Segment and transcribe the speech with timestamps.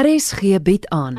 [0.00, 1.14] RSG bied aan.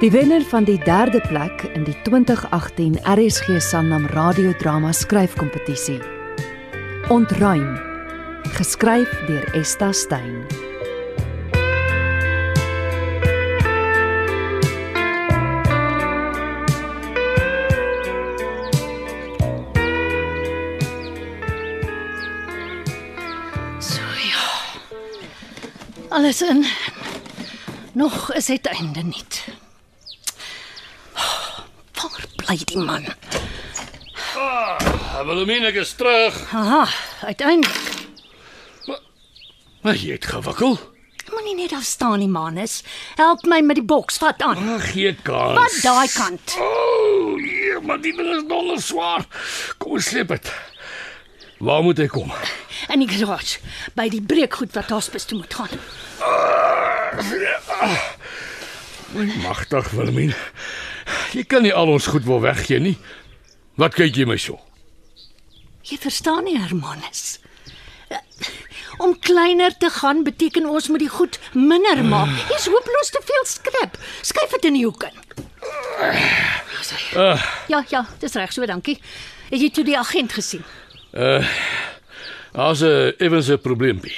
[0.00, 6.00] Die wenner van die derde plek in die 2018 RSG Sanlam radiodrama skryfkompetisie.
[7.08, 7.78] Ontruim.
[8.42, 10.71] Geskryf deur Esta Stein.
[26.12, 26.66] Alles in.
[27.92, 29.24] Nog is dit einde nie.
[31.94, 33.06] Waar bly die man?
[35.24, 36.36] Wilhelmine ek is terug.
[36.52, 36.84] Aha,
[37.24, 38.00] uiteindelik.
[39.82, 40.76] Maar jy het gewikkel.
[41.32, 42.82] Moenie net daar staan nie, Manus.
[43.16, 44.60] Help my met die boks, vat aan.
[44.74, 45.56] Ag, gee kans.
[45.56, 46.58] Wat daai kant?
[46.60, 49.24] O, oh, hier, maar die ding is donder swaar.
[49.78, 50.52] Kom ons sleep dit.
[51.62, 52.32] Waar moet ek kom?
[52.90, 53.60] In die garage,
[53.94, 55.78] by die breekgoed wat hospis toe moet gaan.
[59.44, 60.34] Magtig Wilhelmine.
[61.36, 62.96] Jy kan nie al ons goed wil weggee nie.
[63.78, 64.58] Wat kyk jy my so?
[65.86, 67.38] Jy verstaan nie, Hermanus.
[68.98, 72.34] Om kleiner te gaan beteken ons moet die goed minder maak.
[72.50, 73.96] Hier's hopeloos te veel skrap.
[74.26, 75.22] Skuif dit in die hoek in.
[77.16, 77.38] Uh,
[77.70, 78.98] Ja, ja, dis reg so, dankie.
[79.52, 80.64] Het jy toe die agent gesien?
[81.12, 84.16] Daar's 'n effens 'n probleempie.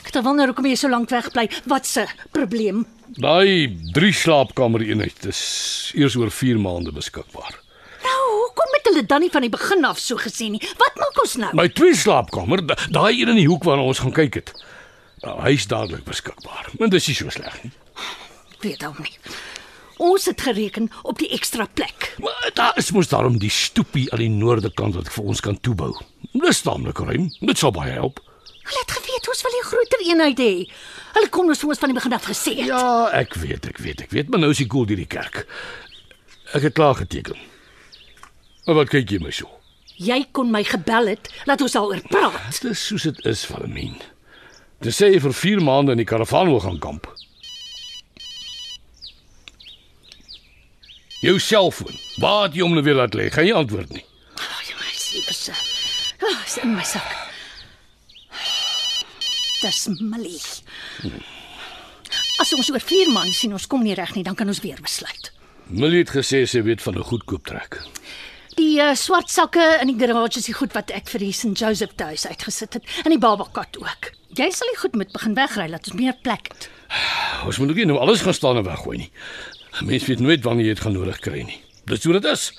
[0.00, 1.48] Ek het wonder hoekom jy so lank weg bly.
[1.64, 2.86] Wat se probleem?
[3.06, 7.58] Daai drie slaapkamer eenheid is eers oor 4 maande beskikbaar.
[8.02, 10.60] Nou, hoekom het hulle dan nie van die begin af so gesê nie?
[10.78, 11.54] Wat maak ons nou?
[11.54, 14.52] My twee slaapkamer, da- daai een in die hoek waarna ons gaan kyk het.
[15.22, 16.68] Nou, hy's dadelik beskikbaar.
[16.78, 17.72] Maar dis nie so sleg nie.
[18.52, 19.18] Ek weet hom nie.
[20.00, 22.14] Ons het gereken op die ekstra plek.
[22.24, 25.42] Maar daar is mos daarom die stoepie aan die noorde kant wat ek vir ons
[25.44, 25.90] kan toebou.
[26.32, 27.28] Dis taamlik ruim.
[27.44, 28.22] Dit sal baie help.
[28.70, 30.54] Hulle het geweet ons wil 'n groter eenheid hê.
[31.12, 32.66] Hulle kon ons ons van die begin af gesê het.
[32.66, 35.46] Ja, ek weet, ek weet, ek weet, maar nou is die koel deur die kerk.
[36.54, 37.36] Ek het klaar geteken.
[38.66, 39.48] Maar wat kyk jy my so?
[39.96, 42.60] Jy kon my gebel het, laat ons daaroor praat.
[42.62, 43.96] Dis soos dit is, Valmien.
[44.80, 47.06] Dis sê vir 4 maande in die karavaan wil gaan kamp.
[51.20, 51.98] Jou selfoon.
[52.16, 53.26] Waar het jy hom nou weer laat lê?
[53.32, 54.04] Gaan jy antwoord nie?
[54.40, 55.42] Ag, jy my siekes.
[56.20, 57.10] Ah, is in my sak.
[59.60, 60.40] Dis Millie.
[62.40, 64.80] As ons oor 4 maande sien ons kom nie reg nie, dan kan ons weer
[64.80, 65.28] besluit.
[65.68, 67.82] Millie het gesê sy weet van 'n goedkoop trek.
[68.56, 71.52] Die uh, swart sakke in die garage is die goed wat ek vir die St
[71.52, 74.12] Joseph huis uitgesit het en die babakat ook.
[74.40, 76.70] Jy sal die goed moet begin wegry laat ons meer plek het.
[77.44, 79.12] Ons moet ook nie nou alles gaan staan en weggooi nie.
[79.78, 81.60] Mense weet nooit wanneer jy dit gaan nodig kry nie.
[81.84, 82.50] Dis hoe dit is.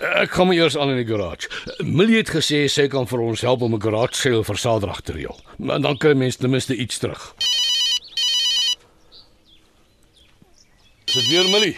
[0.00, 1.50] Ek maar eers aan in die garage.
[1.84, 5.12] Millie het gesê sy kan vir ons help om 'n garage sale vir Saterdag te
[5.12, 5.36] reël.
[5.58, 7.34] Maar dan kry mense ten minste iets terug.
[11.04, 11.76] Is dit weer Millie?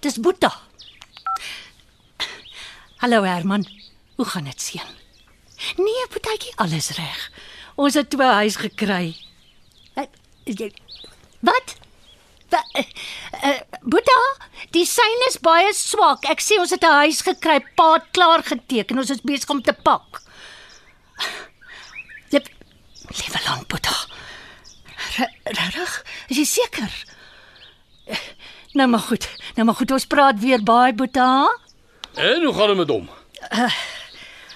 [0.00, 0.52] Dis Boeta.
[2.96, 3.66] Hallo Herman.
[4.16, 4.90] Hoe gaan dit seun?
[5.76, 7.30] Nee, Boetjie, alles reg.
[7.74, 9.16] Ons het twee huis gekry.
[11.40, 11.76] Wat?
[14.74, 16.24] Uh, uh, die sein is baie swak.
[16.30, 18.98] Ek sê ons het 'n huis gekry, pa het klaar geteken.
[18.98, 20.22] Ons is besig om te pak.
[22.30, 22.48] Lep,
[23.08, 23.94] liewe land, Boeta.
[25.44, 26.04] Regtig?
[26.28, 26.92] Is jy seker?
[28.74, 29.28] Nou maar goed.
[29.54, 31.46] Nou maar goed, ons praat weer baie, Boeta.
[32.14, 33.08] En hoe gaan dit met hom?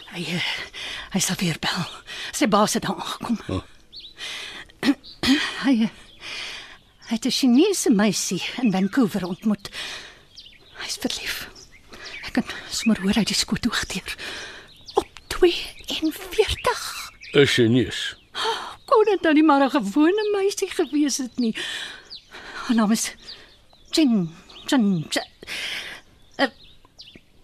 [0.09, 0.45] Hy eh,
[1.13, 1.87] hy sal weer bel.
[2.33, 3.39] Sy baas het aangekom.
[3.49, 3.63] Oh.
[5.63, 5.91] Hy eh,
[7.09, 9.71] hy het 'n Chinese meisie in Vancouver ontmoet.
[10.89, 11.35] Hy's verlief.
[12.25, 14.15] Ek kan sommer hoor hy die skoot hoogteer.
[14.97, 16.87] Op 42.
[17.37, 18.17] 'n Chinees.
[18.89, 21.53] Kon dit nou nie maar 'n gewone meisie gewees het nie.
[22.65, 23.13] Haar naam is
[23.93, 24.33] Jin
[24.65, 25.05] Jin.
[25.13, 25.27] Jin.
[26.41, 26.49] Uh,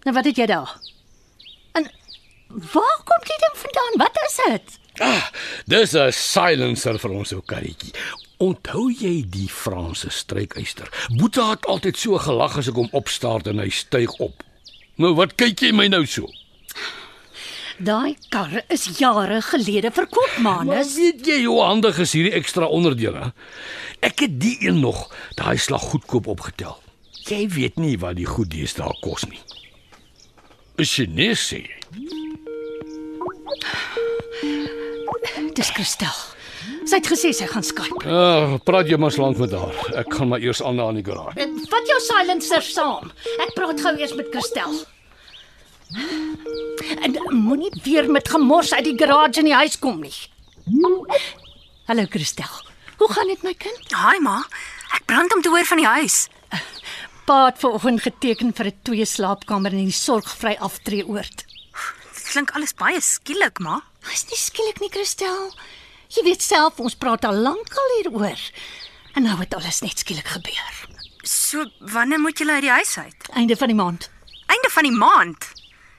[0.04, 0.80] nou wat het jy daar?
[1.72, 1.90] En
[2.48, 3.94] waar kom die ding vandaan?
[4.00, 4.78] Wat is dit?
[5.04, 5.28] Ah,
[5.66, 7.92] dis 'n silencer vir ons ou karretjie.
[8.42, 10.88] Onthou jy die Franse strykyster?
[11.14, 14.42] Boeta het altyd so gelag as ek hom opstaar en hy styg op.
[14.98, 16.26] Nou wat kyk jy my nou so?
[17.78, 20.94] Daai karre is jare gelede verkoop, Maar manus.
[20.94, 23.32] weet jy hoe handig is hierdie ekstra onderdele?
[24.00, 26.78] Ek het die een nog, daai slag goedkoop opgetel.
[27.26, 29.40] Jy weet nie wat die goed deesdae kos nie.
[30.78, 31.80] sê jy.
[35.54, 36.14] Dis Christel.
[36.86, 38.04] Sy het gesê sy gaan Skype.
[38.06, 39.74] Ah, praat jy maar lank met haar.
[39.96, 41.38] Ek gaan maar eers aan na in die garage.
[41.40, 43.10] Eh, Vat jou silencer saam.
[43.40, 44.84] Ek praat gou eers met Christel.
[47.02, 50.14] En moenie weer met gemors uit die garage in die huis kom nie.
[51.86, 52.50] Hallo Christel.
[52.98, 53.90] Hoe gaan dit my kind?
[53.92, 54.38] Haai ma,
[54.96, 56.28] ek brand om te hoor van die huis.
[57.28, 61.44] Pa het vanoggend geteken vir 'n twee slaapkamer in die sorgvry aftreeoord.
[62.14, 63.80] Dit klink alles baie skielik, ma.
[64.10, 65.52] Dis nie skielik nie, Christel.
[66.14, 68.40] Jy weet self ons praat al lank al hieroor.
[69.14, 70.74] En nou het alles net skielik gebeur.
[71.26, 71.64] So,
[71.94, 73.28] wanneer moet julle uit die huis uit?
[73.34, 74.10] Einde van die maand.
[74.46, 75.48] Einde van die maand.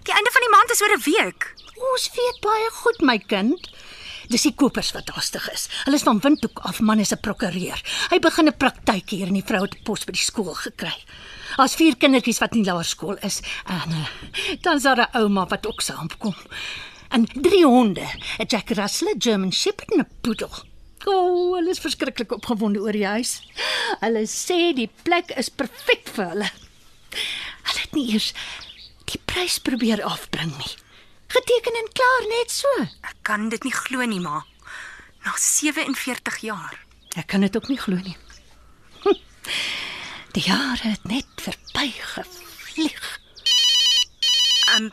[0.08, 1.54] Die einde van die maand is oor 'n week.
[1.92, 3.70] Ons weet baie goed, my kind.
[4.30, 5.68] Dis die kopers wat haastig is.
[5.84, 7.82] Hulle is van Windhoek af, man is 'n prokureur.
[8.10, 10.96] Hy begin 'n praktyk hier in die vroue pos by die skool gekry.
[11.58, 14.08] As vier kindertjies wat in laerskool is en uh,
[14.62, 16.36] dan is daar 'n ouma wat ook saamkom.
[17.10, 18.06] En drie honde,
[18.38, 20.54] 'n Jack Russell, 'n German Shepherd en 'n poedel.
[21.06, 23.42] O, oh, hulle is verskriklik opgewonde oor die huis.
[24.00, 26.50] Hulle sê die plek is perfek vir hulle.
[27.66, 28.34] Hulle het nie eers
[29.12, 30.74] die prys probeer afbring nie.
[31.36, 32.88] Geteken en klaar net so.
[33.06, 34.42] Ek kan dit nie glo nie, ma.
[35.26, 36.80] Na 47 jaar.
[37.16, 38.18] Ek kan dit ook nie glo nie.
[39.04, 39.18] Hm.
[40.34, 43.20] Die jare het net verby gevlieg.
[44.76, 44.92] Um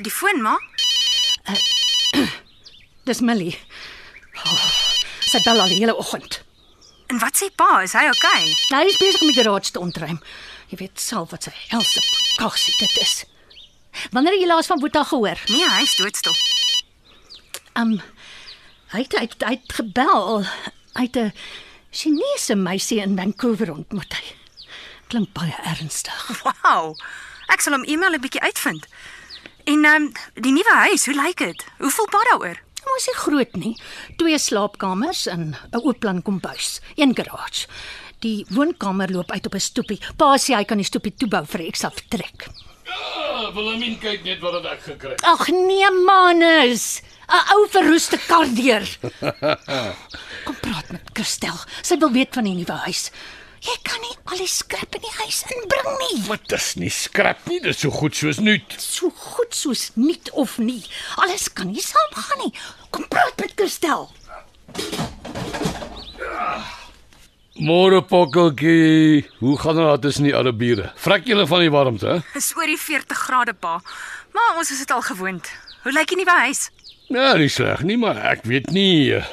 [0.00, 0.56] Die foon, ma?
[3.08, 3.58] Dis Millie.
[4.44, 4.68] Oh,
[5.28, 6.40] sy bel al die hele oggend.
[7.12, 7.82] En wat sê pa?
[7.84, 8.06] Is hy?
[8.08, 8.46] Okay?
[8.70, 10.20] Hy is besig om die garage te ontruim.
[10.70, 12.00] Jy weet self wat sy helse
[12.38, 13.14] kaksie dit is.
[14.14, 15.40] Wanneer jy laas van Boeta gehoor?
[15.50, 16.36] Nee, hy is doodstil.
[17.76, 17.98] Um
[18.94, 20.46] hy het hy het, hy het gebel.
[20.96, 21.32] Het 'n
[21.90, 24.14] Chinese meisie in Vancouver ontmoet.
[24.14, 24.24] Hy
[25.10, 26.42] klink baie ernstig.
[26.46, 26.96] Wow.
[27.50, 28.86] Ek sal hom e-mail 'n bietjie uitvind.
[29.70, 31.64] En ehm um, die nuwe huis, hoe lyk dit?
[31.78, 32.56] Hoe voel pa daaroor?
[32.90, 33.76] Ons is groot nie.
[34.18, 37.68] Twee slaapkamers en 'n oop plan kombuis, een garage.
[38.18, 40.00] Die woonkamer loop uit op 'n stoepie.
[40.16, 42.48] Pa sê hy kan die stoepie toebou vir 'n ekstra vertrek.
[42.84, 45.14] Ja, Wilhelmine kyk net wat het ek gekry.
[45.22, 47.02] Ag nee, manus.
[47.28, 48.84] 'n Ou verroeste kar deur.
[50.46, 51.58] Kom praat met Christel.
[51.82, 53.10] Sy wil weet van die nuwe huis.
[53.60, 56.20] Jy kan nie al die skrap in die huis inbring nie.
[56.30, 58.76] Wat is nie skrap nie, dis so goed soos nuut.
[58.80, 60.80] So goed soos niet of nie.
[61.20, 62.54] Alles kan nie saamgaan nie.
[62.90, 64.08] Kom praat met Christel.
[67.60, 70.92] Môre pokkeltjie, hoe gaan dit daar tussen die alle bure?
[70.96, 72.18] Vrek julle van die warmte, hè?
[72.32, 73.74] Dis oor die 40 grade pa.
[74.32, 75.50] Maar ons is dit al gewoond.
[75.84, 76.70] Hoe lyk die nuwe huis?
[77.12, 79.26] Ja, nie sleg nie, maar ek weet nie eh,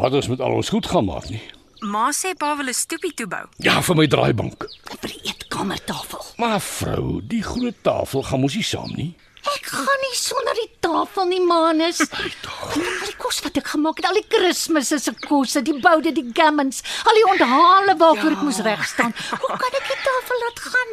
[0.00, 1.42] wat ons met al ons goed gaan maak nie.
[1.80, 3.48] Ma sê pa wil 'n stoepie toebou.
[3.58, 4.68] Ja, vir my draaibank.
[5.00, 6.24] Vir die eetkamertafel.
[6.36, 9.16] Maar vrou, die groot tafel gaan mos nie saam nie.
[9.40, 12.00] Ek gaan nie sonder die tafel nie, manus.
[12.12, 16.26] Al die kos wat ek gemaak het, al die Kersfees se kosse, die boude, die
[16.36, 18.36] gammons, al die onthale waarvoor ja.
[18.36, 19.16] ek moes reg staan.
[19.40, 20.92] Hoe kan ek die tafel laat gaan?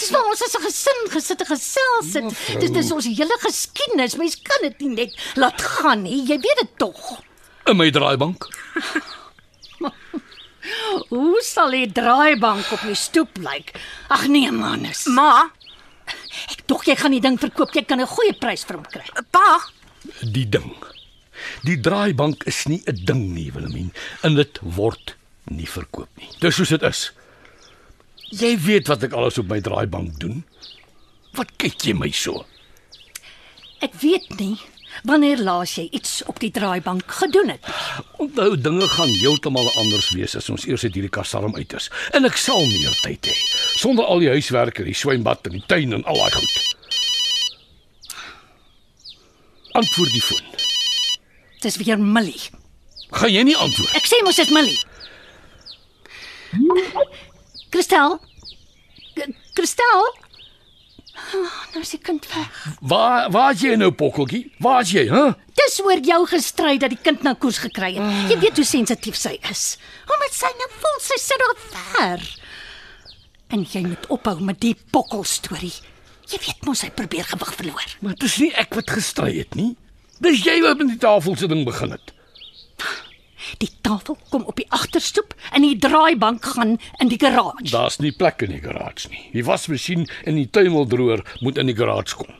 [0.00, 2.60] Dis waar ons as 'n gesin gesit en gesels het.
[2.60, 4.16] Dis dis ons hele geskiedenis.
[4.16, 6.24] Mens kan dit nie net laat gaan nie.
[6.24, 7.20] Jy weet dit tog.
[7.66, 8.48] In my draaibank.
[11.08, 13.72] Hoe sal die draaibank op die stoep lyk?
[14.08, 15.06] Ag nee, manus.
[15.06, 15.50] Ma,
[16.52, 17.72] Ek dog jy gaan die ding verkoop.
[17.74, 19.04] Jy kan 'n goeie prys vir hom kry.
[19.30, 19.60] pa,
[20.22, 20.74] Die ding.
[21.64, 23.90] Die draaibank is nie 'n ding nie, Wilhelmine,
[24.22, 25.14] en dit word
[25.50, 26.28] nie verkoop nie.
[26.40, 27.10] Dis soos dit is.
[28.30, 30.44] Jy weet wat ek alles op my draaibank doen.
[31.34, 32.44] Wat kyk jy my so?
[33.80, 34.58] Ek weet nie
[35.04, 37.60] wanneer laas jy iets op die draaibank gedoen het.
[38.22, 41.90] Onthou dinge gaan heeltemal anders wees as ons eers uit hierdie kasarm uit is.
[42.12, 43.36] En ek sal meer tyd hê
[43.80, 46.60] sonder al die huiswerk, die swembad en die tuin en al daai goed.
[49.72, 50.44] Antwoord die foon.
[51.62, 52.40] Dis weer Millie.
[53.12, 53.94] Gaan jy nie antwoord?
[53.96, 54.78] Ek sê mos dit Millie.
[57.72, 58.18] Christel?
[59.16, 60.04] K- Christel?
[61.32, 62.58] Oh, nou is die kind weg.
[62.80, 64.42] Waar waar is jy nou pokkeltjie?
[64.62, 65.22] Waar is jy, hè?
[65.28, 65.34] Huh?
[65.56, 68.30] Dis oor jou gestry dat die kind nou koers gekry het.
[68.32, 69.64] Jy weet hoe sensitief sy is.
[70.08, 72.26] Omdat sy nou voel sy sit daar ver.
[73.52, 75.74] En jy moet ophou met die pokkel storie.
[76.32, 77.96] Jy weet mos hy probeer gewig verloor.
[78.00, 79.72] Maar dit is nie ek wat gestry het nie.
[80.22, 82.12] Dis jy wat met die tafel se ding begin het.
[83.58, 87.70] Die tafel kom op die agterstoep en die draaibank gaan in die garage.
[87.70, 89.24] Daar's nie plek in die garage nie.
[89.32, 92.30] Die wasmasjien en die tuimeldroër moet in die garage kom.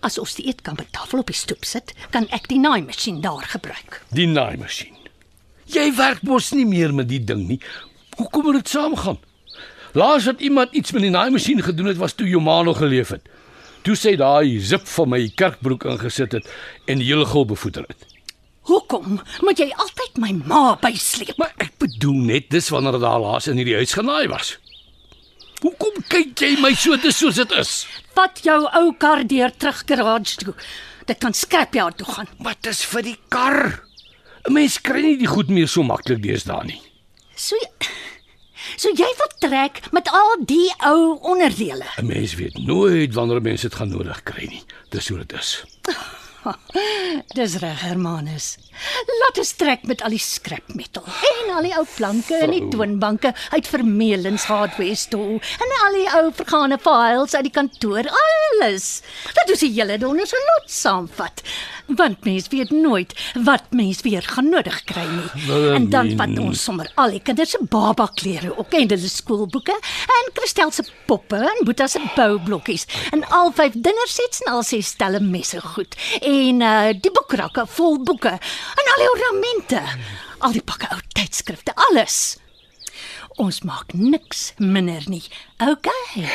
[0.00, 4.00] As ons die eetkamertafel op die stoep sit, kan ek die naaimasjien daar gebruik.
[4.16, 4.96] Die naaimasjien.
[5.70, 7.60] Jy werk mos nie meer met die ding nie.
[8.16, 9.20] Hoe kom dit saamgaan?
[9.92, 13.12] Laas het iemand iets met die naaimasjien gedoen het was toe jou ma nog geleef
[13.14, 13.28] het.
[13.82, 16.48] Toe sê daai zip van my kerkbroek ingesit het
[16.86, 18.09] en die hele gul bevoeter het.
[18.68, 21.36] Hoekom moet jy altyd my ma bysleep?
[21.40, 24.56] Maar ek bedoel net dis wanneer daar laas in hierdie huis genaai was.
[25.60, 27.72] Hoekom kyk jy my so dis soos dit is?
[28.16, 30.54] Vat jou ou kar deur terug garage toe.
[31.08, 32.28] Dit kan scrapyard toe gaan.
[32.44, 33.80] Wat is vir die kar?
[34.48, 36.80] 'n Mens kry nie die goed meer so maklik deesdae nie.
[37.36, 37.56] So
[38.76, 41.84] So jy wil trek met al die ou onderdele.
[41.98, 44.62] 'n Mens weet nooit wanneer mense dit gaan nodig kry nie.
[44.90, 45.64] Dis hoe dit is.
[47.36, 48.56] Dis reg, Hermanus.
[49.20, 52.62] Laat ons trek met al die scrap metal en al die ou planke en die
[52.72, 58.88] toonbanke uit Vermelens Hardware Store en al die ou vergane files uit die kantoor, alles.
[59.36, 61.44] Dat ons die hele donder se lot saamvat.
[61.98, 63.12] Want mens weet nooit
[63.44, 65.58] wat mens weer gaan nodig kry nie.
[65.74, 69.74] En dan vat ons sommer al die kinders se baba klere ook en hulle skoolboeke
[70.20, 74.94] en Christel se poppe en Boeta se boublokkies en al vyf dinnersets en al ses
[74.94, 76.29] stelle messe goed en
[76.64, 79.82] uh, die boekrakke vol boeke en al die ornamente
[80.40, 82.38] al die pakke ou tydskrifte alles
[83.40, 85.24] ons maak niks minder nie
[85.60, 86.28] okay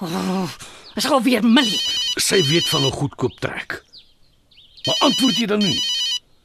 [0.00, 0.48] oh,
[0.96, 3.84] is al weer Millie Sy weet van 'n goedkoop trek.
[4.84, 5.80] Maar antwoord jy dan nie?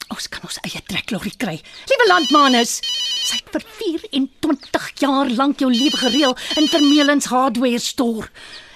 [0.07, 1.61] Ons kan ons eie treklorry kry.
[1.87, 2.79] Liewe landmanus,
[3.23, 8.27] sy het vir 24 jaar lank jou lewe gereël in Vermelens Hardware Store.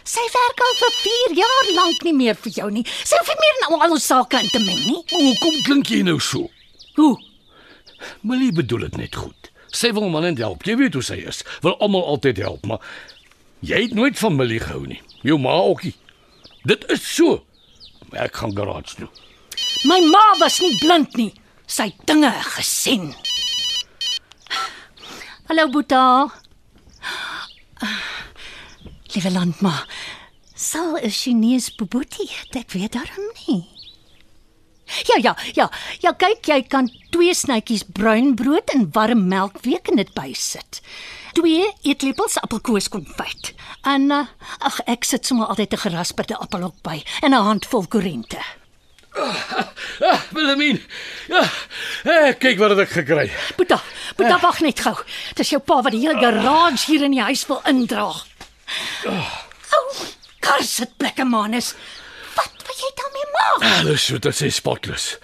[0.06, 2.84] Sy werk al vir 4 jaar lank nie meer vir jou nie.
[2.86, 5.02] Sy hoef nie meer in al ons sake in te meng nie.
[5.10, 6.46] Maar hoekom klink jy nou so?
[7.00, 7.16] Hoe?
[8.22, 9.50] Millie bedoel dit net goed.
[9.74, 10.64] Sy wil man en help.
[10.68, 11.42] Jy weet hoe sy is.
[11.66, 12.86] Wil almal altyd help, maar
[13.66, 15.02] jy het nooit van Millie gehou nie.
[15.26, 15.96] Jou ma ook nie.
[16.70, 17.42] Dit is so.
[18.14, 19.10] Ek gaan garage toe.
[19.90, 21.32] My ma was nie blind nie.
[21.66, 23.10] Sy het dinge gesien.
[25.50, 26.06] Hallo Boeta.
[29.16, 29.86] Liewe landma,
[30.54, 33.64] sal 'n Chinese bobotie, ek weet daarom nie.
[35.08, 35.72] Ja ja, ja.
[36.00, 40.82] Ja, kyk, jy kan twee snytjies bruin brood in warm melk week en dit bysit.
[41.34, 43.54] Twee eetlepels appelkoos konfyt.
[43.88, 44.28] En uh,
[44.60, 48.44] ag ek sit sommer altyd 'n gerasperde appel op by en 'n handvol korente.
[49.16, 50.82] Ah, Wilhelmine.
[51.28, 51.44] Ja.
[52.04, 53.32] Eh, kyk wat ek gekry.
[53.56, 53.80] Boeta,
[54.16, 54.96] Boeta wag net gou.
[55.36, 57.62] Dis jou pa wat die hele garage hier in die huis wil
[58.66, 59.20] indra.
[59.76, 60.06] Ou,
[60.40, 61.74] kar sit plekke manus.
[62.36, 63.66] Wat wil jy daarmee maak?
[63.80, 65.16] Alles so dat sy spotless.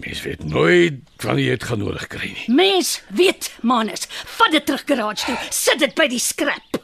[0.00, 2.46] Mens weet nooit wanneer jy dit gaan nodig kry nie.
[2.56, 4.06] Mens weet manus.
[4.38, 5.36] Vat dit terug garage toe.
[5.52, 6.80] Sit dit by die skrap.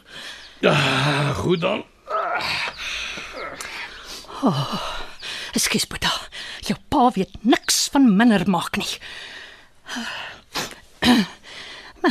[0.64, 0.74] Ja,
[1.38, 1.84] goed dan.
[5.56, 6.12] Ekskuus Boeta.
[6.68, 8.90] Jou pa weet niks van minder maak nie.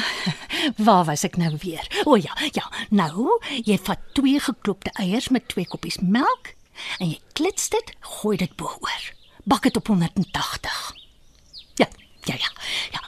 [0.88, 1.88] Waar was ek nou weer?
[2.06, 2.66] O ja, ja.
[2.90, 6.54] Nou, jy vat twee geklopte eiers met twee koppies melk
[7.00, 9.04] en jy klits dit, gooi dit bo-oor.
[9.48, 10.96] Bak dit op 180.
[11.82, 11.88] Ja,
[12.30, 12.52] ja, ja.
[12.92, 13.04] Ja.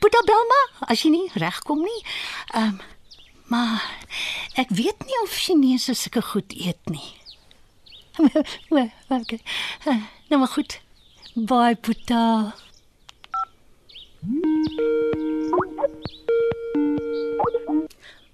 [0.00, 2.00] Boeta Belma, as jy nie regkom nie.
[2.54, 2.80] Ehm um,
[3.50, 3.82] maar
[4.54, 7.08] ek weet nie of Chinese sulke goed eet nie.
[9.10, 9.40] Okay.
[10.28, 10.80] Nou maar goed.
[11.34, 12.54] Bye, Boeta.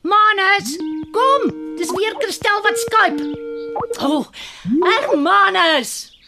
[0.02, 0.76] Manus,
[1.10, 1.42] kom.
[1.76, 3.22] Dis weer Christel wat Skype.
[3.98, 4.26] O, oh,
[4.80, 6.18] Hermanus.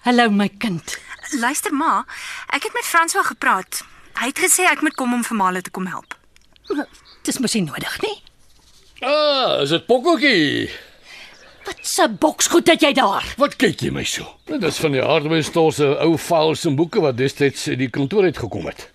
[0.00, 0.98] Hallo my kind.
[1.40, 2.04] Luister ma,
[2.48, 3.82] ek het met François gepraat.
[4.16, 6.16] Hy het gesê ek moet kom om vir Male te kom help.
[7.28, 8.16] Dis mos nie nodig nie.
[9.04, 10.70] Ah, is dit Pokkeltjie?
[11.64, 13.24] Wat 'n boksgoed het jy daar?
[13.36, 14.24] Wat kyk jy my so?
[14.44, 17.90] Dit is van die hardware store se ou files en boeke wat destyds uit die
[17.90, 18.90] kantoor uit gekom het.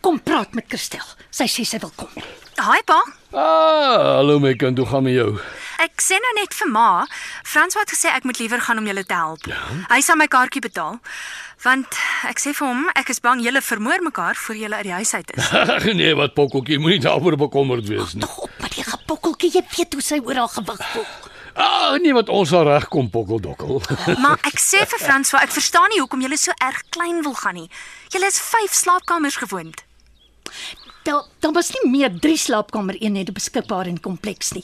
[0.00, 1.04] Kom praat met Christel.
[1.30, 2.08] Sy sê sy wil kom.
[2.56, 3.02] Haai pa.
[3.32, 5.38] Ah, hallo my kind, hoe gaan met jou?
[5.78, 7.06] Ek sê nou net vir ma,
[7.46, 9.44] François het gesê ek moet liewer gaan om julle te help.
[9.46, 9.60] Ja?
[9.92, 10.98] Hy sal my kaartjie betaal.
[11.64, 11.96] Want
[12.28, 15.14] ek sê vir hom, ek is bang julle vermoor mekaar voor julle uit die huis
[15.14, 15.48] uit is.
[15.58, 18.22] Ag nee, wat Pokkeltjie, moenie daaroor bekommerd wees nie.
[18.22, 19.50] Tog op met die gepokkeltjie.
[19.56, 21.08] Jy weet hoe sy oral gewig voel.
[21.58, 23.80] Ah, nee, wat ons sal regkom Pokkeldokkel.
[24.24, 27.58] Maar ek sê vir François, ek verstaan nie hoekom julle so erg klein wil gaan
[27.58, 27.66] nie.
[28.14, 29.82] Julle is 5 slaapkamers gewoond.
[31.08, 34.62] Daar daar was nie meer 3 slaapkamer eenhede beskikbaar in kompleks nie.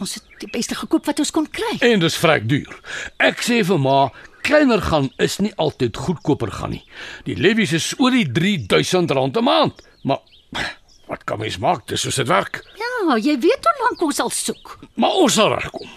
[0.00, 1.76] Ons het die beste gekoop wat ons kon kry.
[1.84, 2.72] En dis vrek duur.
[3.20, 4.10] Ek sê vir ma,
[4.46, 6.82] kleiner gaan is nie altyd goedkoper gaan nie.
[7.26, 9.82] Die levies is oor die 3000 rand 'n maand.
[10.02, 10.22] Maar
[11.06, 11.86] wat kan mens maak?
[11.86, 12.62] Dis soos dit werk.
[12.78, 14.78] Ja, jy weet hoe lank ons al soek.
[14.94, 15.90] Maar ons sal regkom.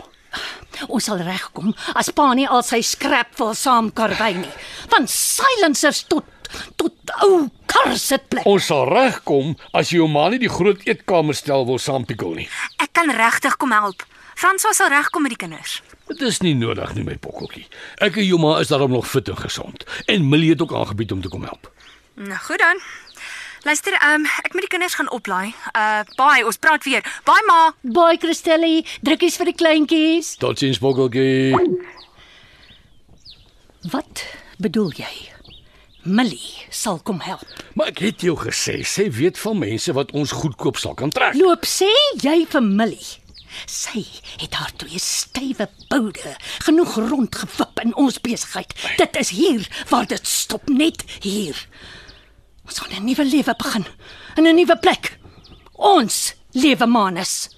[0.88, 4.54] Ons sal regkom as pa nie al sy skrap wil saam karwei nie.
[4.90, 6.26] Van silencers tot
[6.76, 6.94] tot
[7.26, 8.46] ou karsitplek.
[8.46, 12.50] Ons sal regkom as jy jou ma nie die groot eetkamer stel wil saampikkel nie.
[12.82, 14.06] Ek kan regtig kom help.
[14.40, 15.82] François sal regkom met die kinders.
[16.10, 17.68] Dit is nie nodig nie my pokkeltjie.
[18.02, 19.86] Ek en jou ma is daarom nog fit en gesond.
[20.10, 21.70] En Millie het ook aangebied om te kom help.
[22.18, 22.82] Nou goed dan.
[23.68, 25.54] Luister, ehm um, ek moet die kinders gaan oplaai.
[25.76, 27.06] Uh baie, ons praat weer.
[27.28, 27.60] Baie ma.
[27.82, 30.36] Baie Christelli, drukkies vir die kleintjies.
[30.42, 31.54] Totsiens Bokkeltjie.
[33.92, 34.26] Wat
[34.58, 35.12] bedoel jy?
[36.04, 37.48] Millie sal kom help.
[37.76, 41.36] Maar ek het jou gesê, sy weet van mense wat ons goedkoop sal kan trek.
[41.38, 41.92] Loop sê
[42.24, 43.20] jy vir Millie.
[43.66, 44.06] Sy
[44.38, 46.36] het haar twee stywe boude
[46.66, 48.74] genoeg rondgewip in ons besigheid.
[48.98, 51.68] Dit is hier waar dit stop, net hier.
[52.66, 53.86] Ons gaan 'n nuwe lewe begin
[54.36, 55.18] in 'n nuwe plek.
[55.74, 57.50] Ons lewe manus.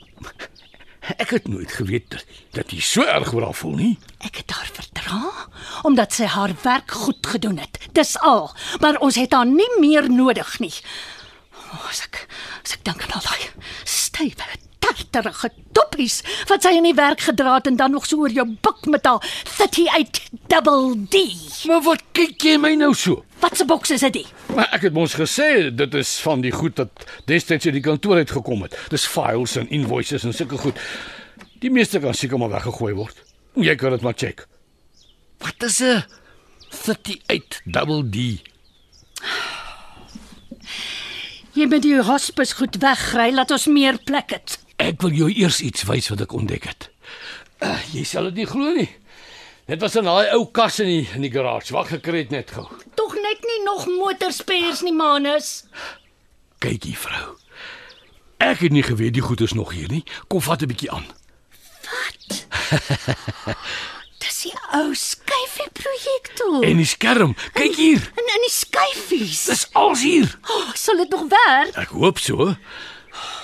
[1.18, 4.00] Ek het nooit geweet dat, dat jy so erg oor haar voel nie.
[4.20, 5.50] Ek het haar verdra
[5.84, 7.80] omdat sy haar werk goed gedoen het.
[7.92, 10.74] Dis al, maar ons het haar nie meer nodig nie.
[11.74, 12.28] O, as ek
[12.64, 13.50] as ek dink aan al daai
[13.84, 14.46] stywe
[14.94, 18.46] tarterige doppies wat sy in die werk gedra het en dan nog so oor jou
[18.62, 19.24] buk met haar
[19.58, 21.24] 38 double D.
[21.68, 23.24] Maar wat kyk jy my nou so?
[23.42, 24.28] Wat se boks is dit?
[24.56, 28.22] Maar ek het mos gesê dit is van die goed wat destyds uit die kantoor
[28.22, 28.78] uit gekom het.
[28.94, 30.80] Dis files en invoices en sulke goed.
[31.62, 33.24] Die meeste kan seker maar weggegooi word.
[33.56, 34.48] Jy kan dit maar check.
[35.42, 36.04] Wat is 'n
[36.70, 38.42] 38 double D?
[41.52, 44.60] Jy moet die hospis goed wegry, laat ons meer plek het.
[44.82, 46.90] Ek wil jou eers iets wys wat ek ontdek het.
[47.62, 48.90] Uh, jy sal dit nie glo nie.
[49.70, 51.70] Dit was in daai ou kas in die in die garage.
[51.76, 52.66] Wag, ek kry dit net gou.
[52.98, 55.52] Tog net nie nog motorspares nie, manus.
[56.66, 57.28] Kyk hier, vrou.
[58.42, 60.02] Ek het nie geweet die goed is nog hier nie.
[60.28, 61.06] Kom vat 'n bietjie aan.
[64.22, 66.64] Dis die ou skyfie projektor.
[66.66, 67.36] En die skerm.
[67.54, 68.02] Kyk hier.
[68.18, 69.46] En in die skyfies.
[69.46, 70.40] Dis als hier.
[70.50, 71.78] Oh, sal dit nog werk?
[71.78, 72.56] Ek hoop so.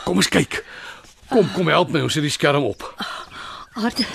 [0.06, 0.63] Kom eens kyk.
[1.29, 2.01] Kom, kom help my.
[2.07, 2.84] Ons sit die skerm op.
[3.77, 4.05] Ade,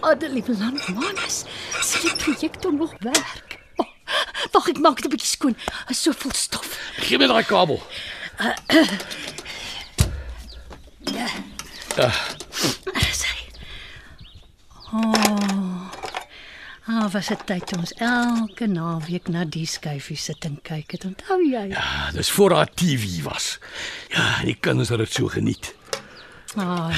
[0.00, 1.42] ade liewe land, manus.
[1.80, 3.58] Sal die projektor nog werk?
[3.76, 3.86] Oh,
[4.52, 5.56] Wag, ek maak dit 'n bietjie skoon.
[5.88, 6.78] Is so vol stof.
[7.06, 7.80] Gee my daai kabel.
[13.12, 13.34] Sy.
[14.92, 15.90] Oh.
[16.86, 21.04] Ah, was dit tyd toe ons elke naweek na die skyfie sit en kyk het.
[21.08, 21.68] Onthou jy?
[21.72, 23.58] Ja, dis voor haar TV was.
[24.12, 25.72] Ja, die kinders het dit so geniet.
[26.56, 26.90] Ah,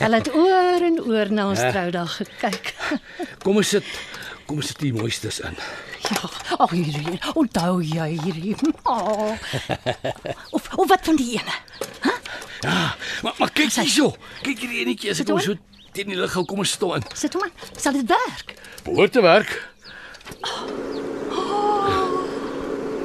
[0.00, 2.70] hulle het oor en oor na ons troudag gekyk.
[3.44, 3.88] Kom ons sit.
[4.48, 5.56] Kom ons sit die mooistes in.
[6.04, 7.18] Ja, ag hierdie.
[7.36, 8.54] Onthou jy hierdie?
[8.84, 9.32] Oh.
[10.56, 11.54] Of of wat van die ene?
[12.64, 14.10] Ja, maar maar kyk hierso.
[14.44, 15.56] Kyk hierdie enetjie as ek hom so
[15.96, 16.44] teen die lig hou.
[16.48, 17.04] Kom ons staan.
[17.16, 17.54] Sit hom aan.
[17.76, 18.56] Sal dit werk?
[18.88, 19.52] Behoort te werk.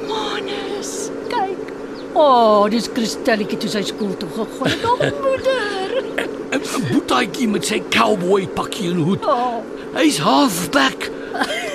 [0.08, 0.92] Manus,
[1.32, 1.72] kyk.
[2.14, 4.72] O, oh, dis Christelletjie toe sy skool toe gegaan.
[4.72, 4.84] het.
[4.88, 5.79] O, moeder.
[6.00, 9.26] 'n Boetaatjie met sy cowboy pakkie en hoed.
[9.26, 9.62] Oh.
[9.94, 11.10] Hy's halfback.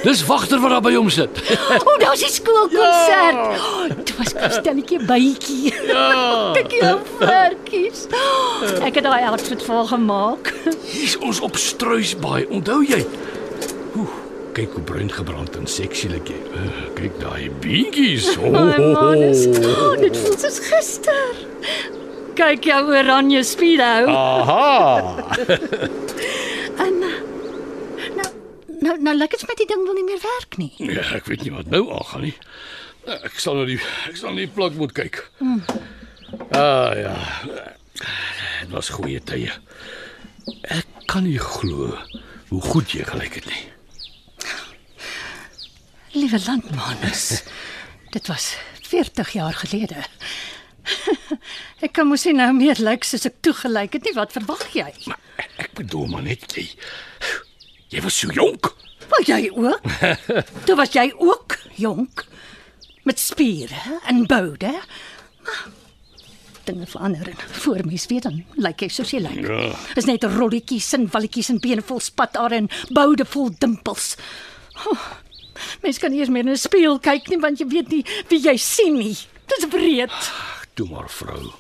[0.04, 1.40] Dis wagter wat daar by hom sit.
[1.50, 3.40] O, oh, daar's die skoolkonsert.
[3.40, 3.56] Ja.
[3.58, 5.74] Oh, dit was Christelletjie bytjie.
[5.88, 6.10] Ja.
[6.58, 8.06] Kyk hier op werkies.
[8.12, 10.52] Oh, ek het daai outfit vir gemaak.
[10.92, 12.46] Hier's ons op Struisbaai.
[12.54, 13.02] Onthou jy?
[13.96, 14.14] Oeh,
[14.58, 16.40] kyk hoe bruin gebrand en seksielik jy.
[16.54, 18.30] Uh, kyk daai beentjies.
[18.38, 19.48] Oh, My oh, manus.
[19.50, 19.72] oh.
[19.74, 21.44] Oh, dit voel soos gister.
[22.36, 24.08] Kyk jou oranje speedo.
[24.12, 24.66] Aha.
[26.86, 27.12] En uh,
[28.16, 28.26] nou
[28.82, 30.74] nou nou lyk dit met die ding wil nie meer werk nie.
[30.78, 32.34] Ja, ek weet nie wat nou aangaan nie.
[33.16, 33.78] Ek sal nou die
[34.10, 35.22] ek sal nie plek moet kyk.
[36.52, 37.14] Ah ja.
[37.96, 39.54] Dit was goeie tye.
[40.76, 41.94] Ek kan nie glo
[42.52, 43.64] hoe goed jy gelyk het nie.
[46.20, 47.44] Liewe landmanus.
[48.16, 48.52] dit was
[48.92, 50.04] 40 jaar gelede.
[51.86, 54.16] Ek kan mos nie nou meer lyk soos ek toegelyk het nie.
[54.18, 54.90] Wat verwag jy?
[55.06, 56.68] Maar ek, bedoel maar net jy.
[57.94, 58.72] Jy was so jonk.
[59.10, 59.82] Maar jy ook?
[60.66, 62.26] Toe was jy ook jonk
[63.06, 64.72] met spiere en boude.
[65.46, 65.66] Maar
[66.66, 69.44] Dinge verander en voor mens weet dan lyk jy soos jy lyk.
[69.46, 69.68] Ja.
[70.02, 74.16] Is net rolletjies en walletjies en bene vol spatare en boude vol dimpels.
[74.90, 75.04] Oh,
[75.84, 78.42] mens kan nie eens meer in 'n spieël kyk nie want jy weet nie wie
[78.42, 79.18] jy sien nie.
[79.46, 80.18] Dis breed.
[80.76, 81.52] Toe maar vrou.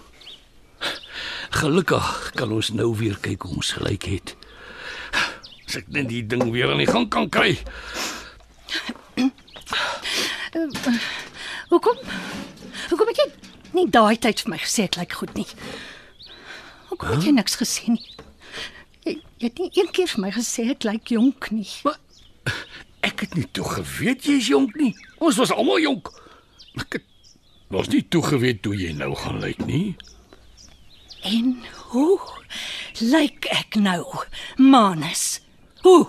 [1.55, 4.33] Gelukkig kan ons nou weer kyk hoe ons gelyk het.
[5.65, 7.55] As ek net die ding weer aan die gang kan kry.
[11.71, 11.97] Hoekom?
[12.89, 13.27] Hoekom het jy
[13.77, 15.47] nie daai tyd vir my gesê ek lyk goed nie?
[16.91, 18.03] Hoekom het jy niks gesê nie?
[19.07, 21.71] Jy, jy het nie een keer vir my gesê ek lyk jonk nie.
[21.87, 21.99] Maar
[23.07, 24.91] ek het nie toe geweet jy's jonk nie.
[25.23, 26.11] Ons was almal jonk.
[26.83, 27.07] Ek het
[27.73, 29.95] was nie toe geweet hoe jy nou gaan lyk nie.
[31.25, 31.55] En
[31.91, 32.19] hoe
[32.99, 34.03] lyk ek nou,
[34.61, 35.41] Manus?
[35.81, 36.05] Hoe?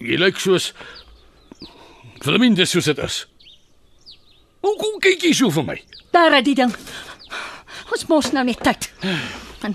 [0.00, 0.72] Jy lyk soos
[2.20, 3.22] Willemien dis soos dit is.
[4.60, 5.76] Hoekom kyk jy so vir my?
[6.12, 6.74] Daar het die ding.
[7.90, 8.90] Ons mos nou net tyd.
[9.64, 9.72] En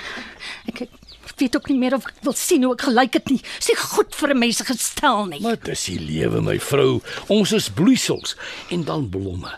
[0.70, 0.94] ek, ek
[1.40, 3.42] weet ook nie meer of ek wil sien hoe ek gelyk het nie.
[3.58, 5.42] Dis nie goed vir 'n mens gestel nie.
[5.42, 7.02] Maar dis die lewe, my vrou.
[7.28, 8.36] Ons is bloeisels
[8.70, 9.52] en dan blomme.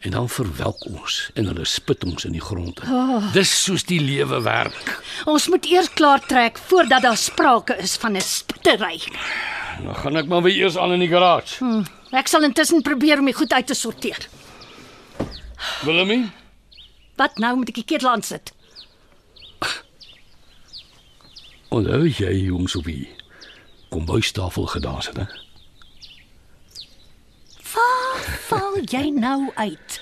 [0.00, 2.80] En dan verwelk ons en hulle spit ons in die grond.
[2.86, 3.32] Oh.
[3.32, 5.02] Dis soos die lewe werk.
[5.26, 9.00] Ons moet eers klaar trek voordat daar sprake is van 'n spittery.
[9.82, 11.64] Dan gaan ek maar weer eers aan in die garage.
[11.64, 11.82] Hm.
[12.12, 14.28] Ek sal intussen probeer om dit goed uit te sorteer.
[15.82, 16.30] Willemie,
[17.18, 18.52] Wat nou moet ek die ketel aan sit?
[21.68, 23.08] Onthou jy hoe ons op die
[23.88, 25.26] kombuistafel gedans het, hè?
[27.72, 30.00] Waar val jy nou uit?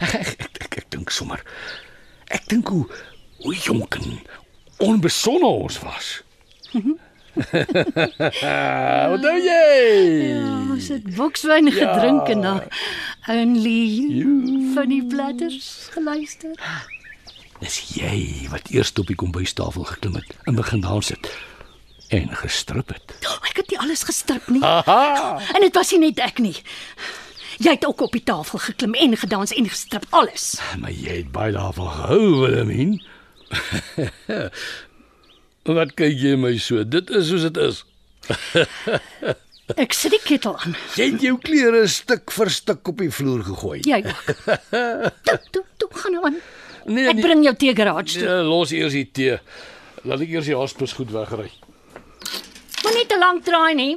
[0.00, 1.42] Ek ek, ek, ek dink sommer.
[2.30, 2.84] Ek dink hoe
[3.42, 4.20] hoe jonk en
[4.82, 6.12] onbesonne ons was.
[9.12, 10.36] Onthou jy?
[10.70, 12.54] Ons het bokswyn gedrink en na
[13.32, 13.78] only
[14.74, 16.54] funny bladders geluister.
[17.62, 21.28] Dis jy wat eers op die kombuistafel geklim het en begin dans het
[22.12, 23.14] en gestrip het.
[23.48, 24.60] Ek het nie alles gestrip nie.
[24.66, 25.38] Aha!
[25.54, 26.56] En dit was nie net ek nie.
[27.62, 30.56] Jy het ook op die tafel geklim en gedans en gestrip alles.
[30.82, 32.98] Maar jy het baie daarvan gehou, Willemien.
[35.78, 36.82] Wat kyk jy my so?
[36.84, 37.84] Dit is soos dit is.
[39.82, 40.74] Ek sit die ketel aan.
[40.98, 43.78] Jy het jou klere stuk vir stuk op die vloer gegooi.
[43.86, 44.34] Jy ook.
[45.30, 46.42] Toe, toe, toe gaan nou aan.
[46.86, 48.22] Nee, Ek bring jou tee garage toe.
[48.26, 49.38] Ja, los eers die tee.
[50.04, 51.50] Laat ek eers die haspers goed wegry.
[52.82, 53.92] Moenie te lank draai nie.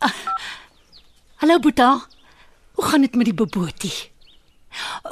[0.00, 0.12] Ah,
[1.40, 2.06] Hallo Boeta.
[2.74, 3.94] Hoe gaan dit met die bobotie?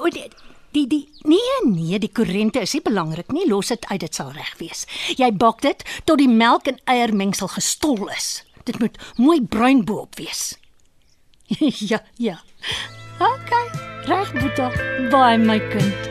[0.01, 0.29] O die
[0.73, 3.47] die die nee nee, die korrente is nie belangrik nie.
[3.49, 4.85] Los dit uit, dit sal reg wees.
[5.17, 8.45] Jy bak dit tot die melk en eiermengsel gestol is.
[8.69, 10.58] Dit moet mooi bruin bo-op wees.
[11.91, 12.39] ja, ja.
[13.19, 13.51] OK,
[14.05, 14.71] reg Boeta.
[15.11, 16.09] Baie my kind.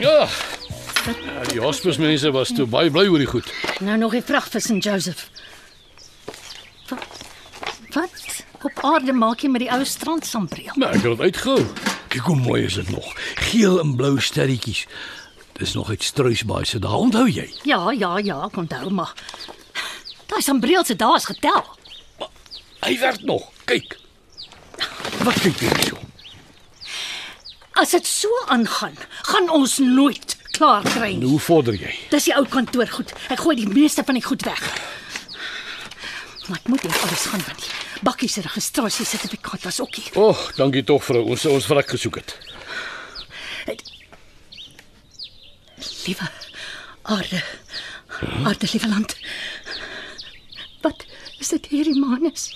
[0.00, 0.28] Ja.
[1.06, 3.73] ja die haspers mense was toe baie bly oor die goed.
[3.80, 5.28] Nou nog 'n vragvis en Joseph.
[6.88, 7.06] Wat?
[7.90, 10.72] Wat op aarde maak jy met die ou strandsambreel?
[10.74, 11.66] Maar ek het dit uitgehou.
[12.08, 13.12] Kyk hoe mooi is dit nog.
[13.34, 14.86] Geel en blou sterretjies.
[15.52, 17.54] Dis nog uit Struisbaai se dae, onthou jy?
[17.62, 19.12] Ja, ja, ja, ek onthou maar.
[20.26, 21.64] Daai sambreel se dae is getel.
[22.80, 23.50] Hy werk nog.
[23.64, 23.98] Kyk.
[25.24, 25.98] Wat kyk jy so?
[27.72, 31.28] As dit so aangaan, gaan ons nooit klaar kry nie.
[31.28, 31.92] Hoe vorder jy?
[32.12, 33.12] Dis die ou kantoor goed.
[33.32, 34.62] Ek gooi die meeste van die goed weg.
[36.48, 37.62] Maar ek moet eers alles gaan doen.
[38.04, 40.10] Bakkie se registrasie sertifikaat was ook hier.
[40.20, 41.22] O, oh, dankie tog vrou.
[41.32, 42.36] Ons ons vrek gesoek het.
[46.04, 46.28] Liewe
[47.02, 47.42] aarde.
[48.44, 49.16] Aarde, liewe land.
[50.84, 51.06] Wat
[51.40, 52.50] is dit hierdie manus?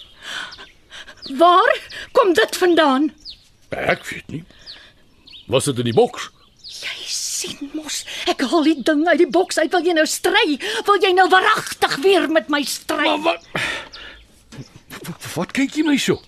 [1.41, 1.81] Waar
[2.13, 3.11] kom dit vandaan?
[3.69, 4.45] Ek weet nie.
[5.49, 6.29] Was dit in die boks?
[6.69, 7.09] Jy
[7.39, 9.71] sien mos, ek haal die ding uit die boks uit.
[9.73, 10.59] Wil jy nou stry?
[10.89, 13.15] Wil jy nou waaragtig weer met my stry?
[13.17, 13.39] Maar
[15.07, 16.19] wat Wat kyk jy my so?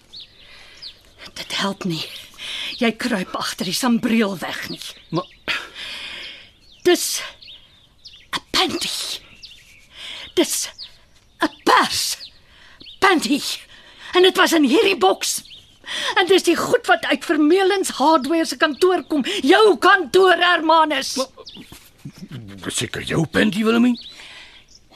[1.35, 2.05] Dit help nie.
[2.79, 4.81] Jy kruip agter die sambreel weg nie.
[5.11, 5.27] Maar
[6.85, 7.20] Dis
[8.33, 9.20] 'n panty.
[10.35, 10.68] Dis
[11.42, 12.16] 'n pers.
[12.99, 13.40] Panty.
[14.14, 15.42] En dit was in hierdie boks.
[16.20, 19.24] En dis die goed wat uit Vermeulens Hardware se kantoor kom.
[19.42, 21.16] Jou kantoor, Hermanus.
[22.66, 23.98] seker jou panty Willemie?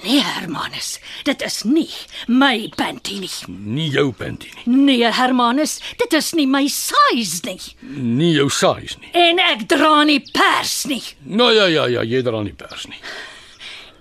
[0.05, 1.89] Nee, Hermanus, dit is nie
[2.29, 3.31] my panty nie.
[3.49, 4.75] Nie jou panty nie.
[4.77, 7.61] Nee, Hermanus, dit is nie my size nie.
[7.97, 9.13] Nie jou size nie.
[9.17, 11.01] En ek dra nie pers nie.
[11.25, 13.01] Nou ja ja ja, jy dra nie pers nie.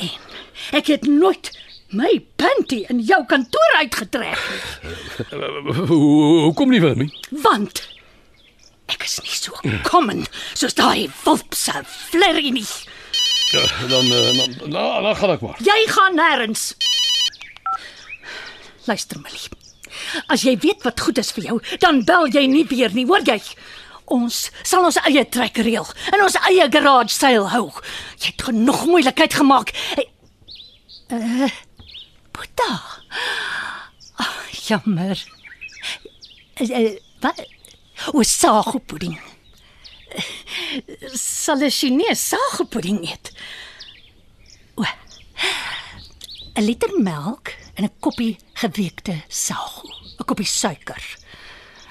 [0.04, 0.12] En
[0.82, 1.52] ek het nooit
[1.94, 4.62] my panty in jou kantoor uitgetrek nie.
[5.88, 6.00] Hoe
[6.44, 7.12] hoe kom nie Willemie?
[7.44, 7.84] Want
[8.92, 11.74] ek is nie so common soos daai wolpse
[12.10, 12.68] flerry nie.
[13.54, 15.60] Ja, dan eh, dan dan, dan gaan ek maar.
[15.62, 16.72] Jy gaan nêrens.
[18.90, 19.50] Luister Millie.
[20.28, 23.24] As jy weet wat goed is vir jou, dan bel jy nie weer nie, hoor
[23.28, 23.40] jy?
[24.12, 27.70] Ons sal ons eie trek reël en ons eie garage sale hou.
[28.20, 29.72] Jy het genoeg moeilikheid gemaak.
[31.14, 31.48] Uh
[32.34, 32.70] Boeta.
[34.20, 35.18] Oh, jammer.
[36.60, 37.40] Uh, wat?
[38.14, 39.18] O, saagpudding.
[41.14, 43.32] Sal 'n Chinese saagpudding eet.
[44.78, 44.84] O.
[46.56, 49.88] 'n Liter melk en 'n koppie geweekte sago,
[50.20, 51.02] 'n koppie suiker.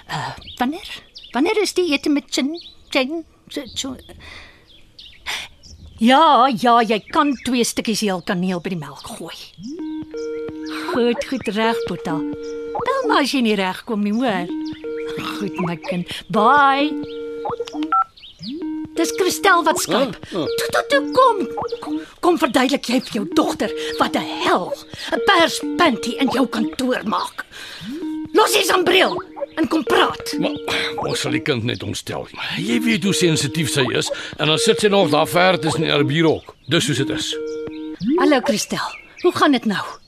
[0.09, 0.91] Uh, wanneer?
[1.33, 2.59] Wanneer is die ete met chin?
[2.91, 3.25] Chin?
[3.75, 3.97] so-
[6.03, 9.37] Ja, ja, jy kan twee stukkies heel kaneel by die melk gooi.
[10.93, 12.19] Goed, goed reg, Boeta.
[12.83, 14.51] Bel maar as jy nie reg kom nie, hoor.
[15.39, 16.09] Goed, my kind.
[16.29, 16.91] Bye.
[18.95, 20.19] Dis Christel wat skryf.
[20.33, 20.47] Ah, ah.
[20.47, 21.39] Toe, toe, toe, kom.
[21.81, 24.73] Kom, kom verduidelik jy vir jou dogter wat 'n hel
[25.17, 27.45] 'n pers panty in jou kantoor maak.
[28.33, 29.23] Los die sambreel
[29.57, 30.35] en kom praat.
[30.39, 30.57] Maar
[31.09, 32.29] ons sal die kind net ontstel.
[32.57, 36.05] Jy weet hoe sensitief sy is en dan sit sy nog daar ver tussen haar
[36.05, 36.55] bierhok.
[36.69, 37.37] Dis soos dit is.
[38.17, 38.89] Hallo Christel.
[39.23, 40.02] Hoe gaan dit nou?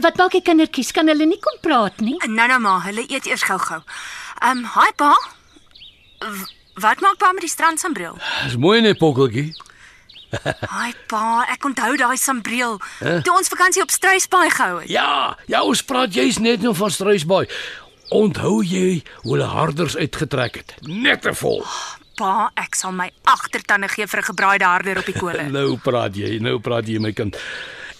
[0.00, 0.92] Wat maak die kindertjies?
[0.96, 2.16] Kan hulle nie kom praat nie?
[2.24, 3.82] Nou nou maar, hulle eet eers gou-gou.
[4.40, 5.12] Ehm, um, hi pa.
[6.22, 6.48] W
[6.80, 8.16] wat maak pa met die strandsambreel?
[8.46, 9.50] Dis mooi net pokkeltjie.
[10.72, 12.78] Hi pa, ek onthou daai sambreel.
[12.98, 14.88] Toe ons vakansie op Struisbaai gehou het.
[14.88, 17.44] Ja, ja, ons praat juis net nou van Struisbaai.
[18.16, 20.74] Onthou jy hoe hulle harders uitgetrek het?
[20.88, 21.60] Net te vol.
[22.16, 25.44] Pa, ek sal my agtertande gee vir 'n gebraaide harder op die kolle.
[25.58, 27.36] Nou praat jy, nou praat jy my kind.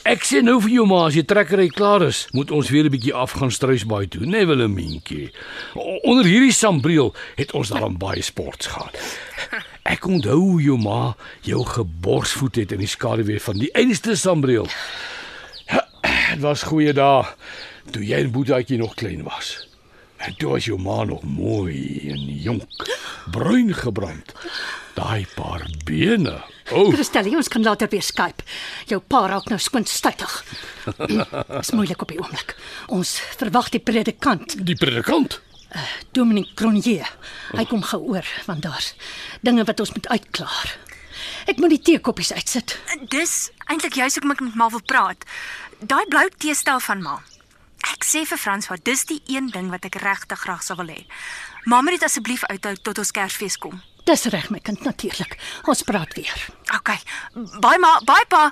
[0.02, 2.90] Ek sê nou vir jou maar as jy trekkery klaar is, moet ons weer 'n
[2.90, 5.30] bietjie af gaan Struisbaai toe, né Willemientjie?
[5.74, 8.96] O- Onder hierdie sambreel het ons daarom baie sports gehad.
[9.84, 14.66] Ek onthou jou ma jou geborsvoet het in die skaduwee van die einste sambreel.
[16.32, 17.24] Dit was goeie dae
[17.90, 19.68] toe jy en Boetaatjie nog klein was.
[20.18, 22.68] En toe was jou ma nog mooi en jonk,
[23.30, 24.32] bruin gebrand.
[24.94, 26.42] Daai paar bene.
[26.70, 28.44] O, oh, Christel, ons kan later weer Skype.
[28.90, 30.36] Jou pa raak nou skoon stytig.
[31.02, 32.54] Dis moeilik op die oomblik.
[32.94, 35.40] Ons verwag die predikant, die predikant.
[36.12, 37.02] Dominic Cronje.
[37.56, 38.92] Hy kom gou oor want daar's
[39.40, 40.76] dinge wat ons moet uitklaar.
[41.50, 42.76] Ek moet die teekoppies uitsit.
[43.10, 45.24] Dis eintlik juist hoekom ek met ma wil praat.
[45.80, 47.16] Daai blou teestel van ma.
[47.90, 50.92] Ek sê vir Frans wat dis die een ding wat ek regtig graag sou wil
[50.92, 51.00] hê.
[51.66, 53.80] Ma moet dit asseblief uithou tot ons Kersfees kom.
[54.08, 55.36] Dis reg my kind natuurlik.
[55.70, 56.46] Ons praat weer.
[56.74, 56.90] OK.
[57.62, 58.48] Bye ma, bye pa.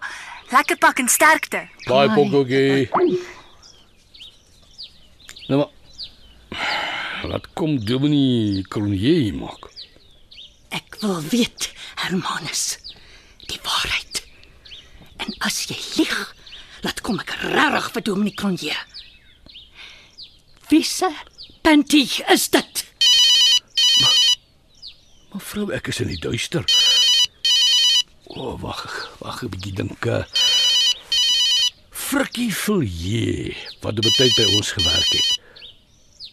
[0.50, 1.64] Lekker pak en sterkte.
[1.86, 2.14] Baie Ai.
[2.14, 2.88] pokkeltjie.
[5.50, 5.76] Nou maar.
[7.30, 9.66] Wat kom Domini Cronje maak?
[10.72, 11.68] Ek wil weet,
[12.00, 12.78] Hermanus,
[13.50, 14.22] die waarheid.
[15.20, 16.20] En as jy lieg,
[16.86, 18.76] laat kom ek regtig vir Dominic Cronje.
[20.70, 21.10] Wisse
[21.66, 22.86] panty is dit?
[25.34, 26.64] Mevrou, ek is in die duister.
[28.30, 28.82] O, oh, wag,
[29.22, 30.06] wag 'n bietjie dink.
[30.06, 30.24] eh.
[31.90, 35.28] Frikkie Villiers wat op 'n tyd by ons gewerk het.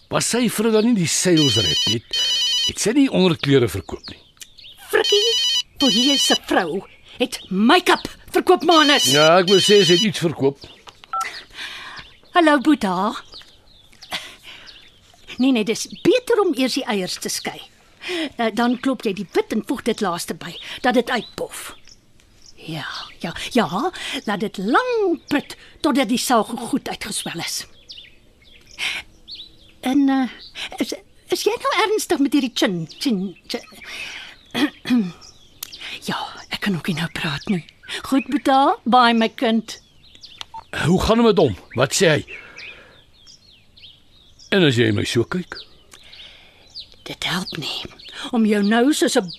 [0.09, 2.03] Was sy vrou dan nie die sales rep nie?
[2.67, 4.19] Het sy nie onderklere verkoop nie?
[4.89, 5.21] Frikkie,
[5.91, 6.81] jy se vrou
[7.19, 9.05] het make-up verkoop manus.
[9.11, 10.57] Ja, ek wil sê sy het iets verkoop.
[12.33, 13.13] Hallo Boeta.
[15.37, 17.61] Nee nee, dis beter om eers die eiers te skei.
[18.07, 21.75] Uh, dan klop jy die wit en voeg dit laaste by dat dit uitpof.
[22.67, 22.87] Ja,
[23.19, 23.91] ja, ja,
[24.25, 27.65] laat dit lank put totdat die saag goed uitgeswel is.
[29.79, 30.23] En uh,
[30.77, 30.93] is
[31.27, 33.35] is jy nou ernstig met hierdie chin chin?
[33.51, 35.03] chin?
[36.09, 36.17] ja,
[36.49, 37.63] ek kan ook nie nou praat nie.
[38.07, 39.77] Goed, Boeta, baie my kind.
[40.85, 41.55] Hoe gaan dit met hom?
[41.79, 42.21] Wat sê hy?
[44.55, 45.59] En as jy my so kyk,
[47.07, 47.85] Dit help nie
[48.35, 49.31] om jou nou soos 'n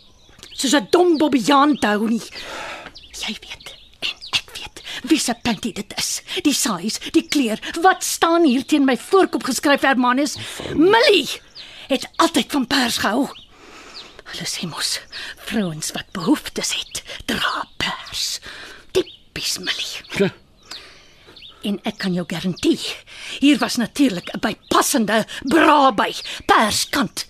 [0.54, 2.28] soos 'n dom bobbejaan te hou nie.
[3.12, 6.22] Jy weet en ek weet wie se panty dit is.
[6.42, 7.59] Die size, die kleur.
[7.83, 10.37] Wat staan hier teen my voorkop geskryf Hermanus?
[10.74, 11.28] Millie
[11.88, 13.28] het altyd van pers gehou.
[14.24, 15.00] Hulle sê mos
[15.37, 18.40] vrouens wat behoeftes het, dra pers.
[18.92, 20.04] Tipies Millie.
[20.12, 20.33] Tja,
[21.66, 23.02] En ek kan jou garandeer,
[23.42, 26.14] hier was natuurlik 'n bypassende bra by,
[26.46, 27.26] perskant.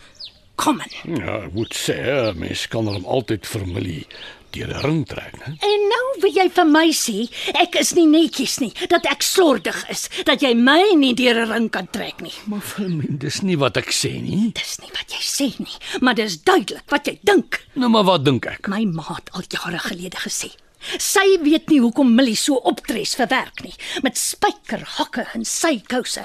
[0.58, 1.20] Kom in.
[1.22, 1.94] ja, ek moet sê,
[2.34, 4.06] mens kan hom altyd familie
[4.50, 5.52] deur 'n ring trek, né?
[5.62, 9.76] En nou wil jy vir my sê ek is nie netjies nie, dat ek slordig
[9.92, 12.32] is, dat jy my nie deur 'n ring kan trek nie.
[12.46, 14.50] Maar Filmin, dis nie wat ek sê nie.
[14.54, 17.60] Dis nie wat jy sê nie, maar dis duidelik wat jy dink.
[17.74, 18.68] Nou maar wat dink ek?
[18.68, 20.50] My ma het al jare gelede gesê.
[20.98, 26.24] Sy weet nie hoekom Millie so optres vir werk nie, met spykerhakke en sykouse.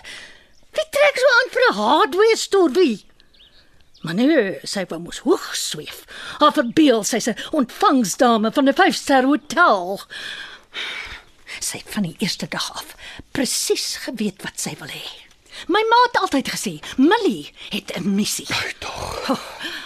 [0.73, 3.05] Wie trek so aan vir 'n hardware store wie?
[4.03, 6.03] Maar nee, sy wou mos hoog sweef.
[6.41, 10.01] Haar verbeel sy's 'n ontvangsdame van 'n vyfster hotel.
[11.59, 12.95] Sy het van die eerste dag af
[13.31, 15.23] presies geweet wat sy wil hê.
[15.67, 18.47] My ma het altyd gesê, Millie het 'n missie.
[18.49, 19.39] Ai tog.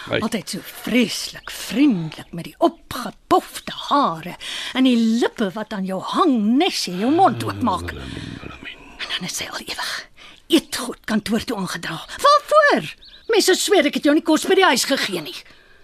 [0.10, 0.20] Hey.
[0.20, 4.36] Altyd so vreeslik vriendelik met die opgepofte hare
[4.74, 7.92] en die lippe wat aan jou hang nes jy jou mond oopmaak.
[7.92, 10.08] En dan is sy al ewig.
[10.48, 12.06] Eet goed kantoor toe aangedra.
[12.24, 12.96] Waarvoor?
[13.32, 15.36] Mense sweer ek het jou nie kos by die huis gegee nie.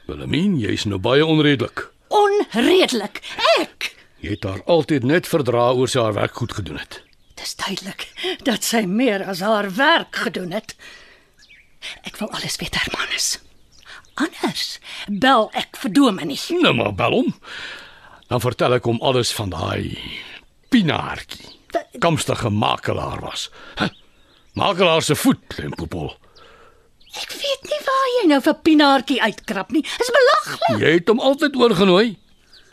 [0.08, 1.88] Wilhelmine, jy's nou baie onredelik.
[2.14, 3.22] Onredelik.
[3.60, 3.92] Ek.
[4.24, 7.02] Jy het haar altyd net verdra oor sy haar werk goed gedoen het.
[7.40, 8.08] Dis duidelik
[8.48, 10.76] dat sy meer as haar werk gedoen het.
[12.08, 13.34] Ek wil alles weet, Hermanus.
[14.22, 14.78] Anders
[15.10, 16.60] bel ek vir Dominee.
[16.62, 17.34] Nou maar bel hom.
[18.30, 19.98] Dan vertel ek hom alles van daai
[20.72, 21.50] pinaartjie.
[22.00, 23.50] Kamstige makelaar was.
[23.80, 23.90] Huh?
[24.54, 26.14] Makelaar se voet, Limpopo.
[27.14, 29.84] Ek weet nie waar jy nou vir Pinaartjie uitkrap nie.
[30.02, 30.82] Dis belaglik.
[30.82, 32.08] Jy het hom altyd oorgenooi.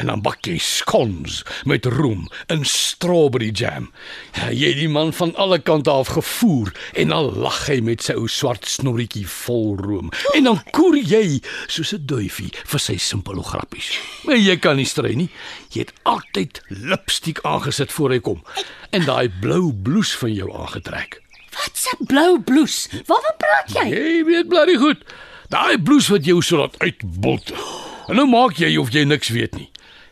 [0.00, 3.90] En dan bak jy scones met room en strawberry jam.
[4.32, 8.06] Ja, jy het die man van alle kante af gevoer en dan lag hy met
[8.06, 10.08] sy ou swart snorretjie vol room.
[10.32, 13.92] En dan koer jy soos 'n duifie vir sy simpele grappies.
[14.24, 15.30] Maar jy kan nie strei nie.
[15.68, 18.40] Jy het altyd lipstiek aangesit voor hy kom
[18.90, 21.20] en daai blou blouse van jou aangetrek.
[21.50, 22.88] Wat 'n blou blouse.
[23.06, 23.86] Waarvan praat jy?
[23.90, 25.04] Jy weet bly goed.
[25.48, 27.52] Daai blouse wat jou so laat uitbolt.
[28.08, 29.70] En nou maak jy of jy niks weet nie.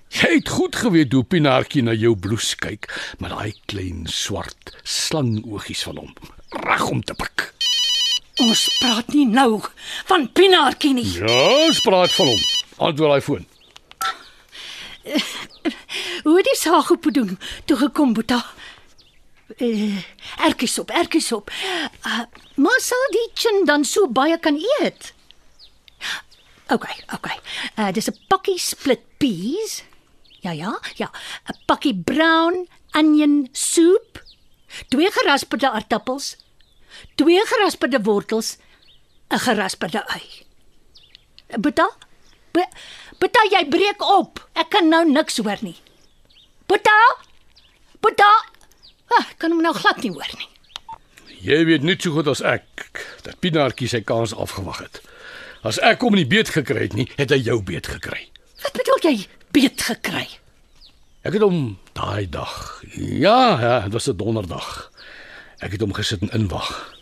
[0.08, 2.88] Jy het goed geweet hoe Pinaartjie na jou blouse kyk
[3.20, 6.14] met daai klein swart slangoogies van hom.
[6.64, 7.52] Reg om te pik.
[8.40, 9.60] Ons praat nie nou
[10.08, 11.06] van Pinaartjie nie.
[11.18, 12.42] Ja, ons praat van hom.
[12.78, 13.46] Antwoord daai foon.
[16.24, 18.44] Hoe het die saak op doen toe gekom, Boeta?
[19.56, 20.04] Eh,
[20.44, 21.50] ertjies op, ertjies op.
[22.06, 22.20] Uh,
[22.60, 25.12] maar sal die chin dan so baie kan eet?
[26.68, 26.84] OK,
[27.16, 27.26] OK.
[27.80, 29.82] Uh dis 'n pakkie split peas.
[30.44, 31.10] Ja, ja, ja.
[31.48, 34.22] 'n Pakkie brown onion soup.
[34.88, 36.36] Twee gerasperde aartappels.
[37.14, 38.56] Twee gerasperde wortels.
[39.30, 40.44] 'n gerasperde ei.
[41.58, 41.88] Boeta?
[42.52, 42.72] Bo-
[43.18, 44.48] Boeta, jy breek op.
[44.52, 45.76] Ek kan nou niks hoor nie.
[46.66, 47.16] Boeta?
[48.00, 48.44] Boeta?
[49.16, 50.48] Ah, kan hom nou glad nie hoor nie.
[51.40, 55.00] Jy weet net so goed as ek dat Pinaartjie sy kans afgewag het.
[55.66, 58.28] As ek hom nie beet gekry het nie, het hy jou beet gekry.
[58.62, 59.14] Wat bedoel jy
[59.54, 60.26] beet gekry?
[61.26, 62.82] Ek het hom daai dag.
[62.94, 64.90] Ja, ja, dit was 'n donderdag.
[65.58, 66.94] Ek het hom gesit en inwag.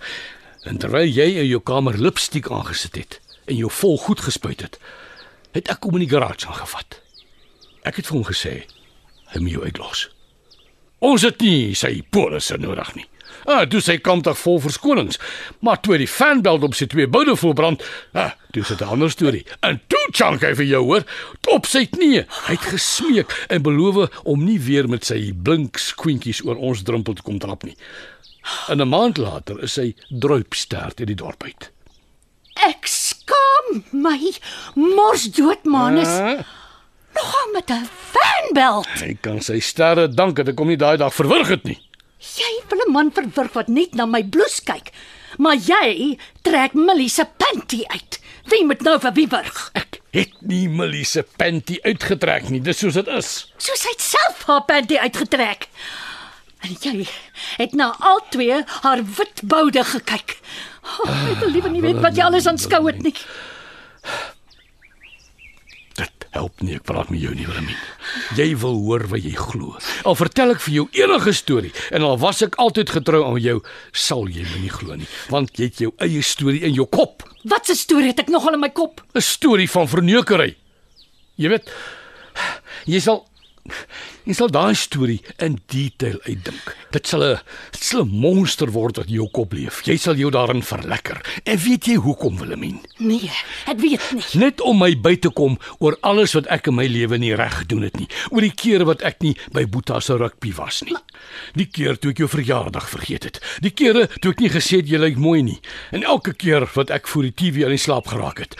[0.64, 4.78] En terwyl jy in jou kamer lipstiek aangesit het en jou vol goed gespuit het,
[5.52, 7.00] het ek hom in die garage aangevat.
[7.82, 8.64] Ek het vir hom gesê,
[9.26, 10.15] hy moet jou uitlos.
[11.04, 13.06] Ons het nie sy polisse nodig nie.
[13.46, 15.18] Ah, toe sy kampdag vol verskonings,
[15.62, 17.82] maar toe die fanbelt op sy twee boude volbrand,
[18.14, 19.44] ah, dis 'n ander storie.
[19.60, 21.04] En toe chunk hy vir jou hoor,
[21.52, 22.26] op sy knieë.
[22.46, 27.14] Hy het gesmeek en beloof om nie weer met sy blink skwintjies oor ons drempel
[27.14, 27.76] te kom trap nie.
[28.68, 31.70] En 'n maand later is hy druipstert in die dorp uit.
[32.66, 34.32] Ek skaam my
[34.74, 36.08] mors dood manus.
[36.08, 36.44] Ah,
[37.16, 38.86] Nogal met 'n fanbelt.
[39.00, 41.78] hy kan sy sterre dank dat ek hom nie daai dag verwrig het nie.
[42.18, 44.90] Jy wil 'n man verwrig wat net na my blouse kyk.
[45.38, 48.20] Maar jy trek Millie se panty uit.
[48.44, 49.70] Wie moet nou vir wie wurg?
[49.74, 53.52] Ek het nie Millie se panty uitgetrek nie, dis soos dit is.
[53.58, 55.68] Soos hy self haar panty uitgetrek.
[56.62, 57.06] En jy
[57.58, 60.38] het na al twee haar wit boude gekyk.
[61.04, 63.14] Oh, ek wil liever nie weet wat jy alles aanskou het nie.
[66.36, 67.78] Help nie ek praat met jou nie, Willemien.
[68.36, 69.78] Jy wil hoor wat jy glo.
[70.04, 73.62] Al vertel ek vir jou enige storie en al was ek altyd getrou aan jou,
[73.96, 77.24] sal jy my nie glo nie, want jy het jou eie storie in jou kop.
[77.48, 79.00] Wat 'n storie het ek nogal in my kop?
[79.14, 80.56] 'n Storie van verneukery.
[81.38, 81.70] Jy weet,
[82.84, 83.24] jy sal
[84.24, 86.74] jy sal daai storie in detail uitdink.
[86.92, 87.38] Dit sal 'n
[88.00, 89.82] 'n monster word wat in jou kop leef.
[89.84, 91.20] Jy sal jou daarin verlekker.
[91.44, 92.80] En weet jy hoekom, Willemien?
[92.98, 93.30] Nee,
[93.66, 94.24] ek weet nie.
[94.34, 97.58] Net om my by te kom oor alles wat ek in my lewe nie reg
[97.62, 98.08] gedoen het nie.
[98.30, 100.96] Oor die kere wat ek nie by Boeta se rugby was nie.
[101.54, 103.40] Die keer toe ek jou verjaardag vergeet het.
[103.60, 105.60] Die kere toe ek nie gesê het jy lyk mooi nie.
[105.92, 108.56] En elke keer wat ek voor die TV aan die slaap geraak het.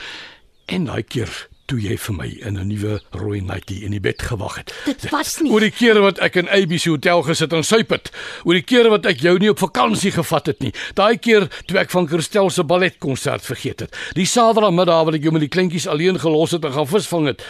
[0.67, 4.21] En daai keer toe jy vir my in 'n nuwe rooi nightie in die bed
[4.21, 4.73] gewag het.
[4.85, 5.51] Dit was nie.
[5.51, 8.11] Oor die kere wat ek in ABC hotel gesit en suip het.
[8.43, 10.73] Oor die kere wat ek jou nie op vakansie gevat het nie.
[10.95, 13.95] Daai keer toe ek van Christel se balletkonsert vergeet het.
[14.15, 17.43] Die Saterdagmiddag wat ek jou met die kleintjies alleen gelos het en gaan visvang het.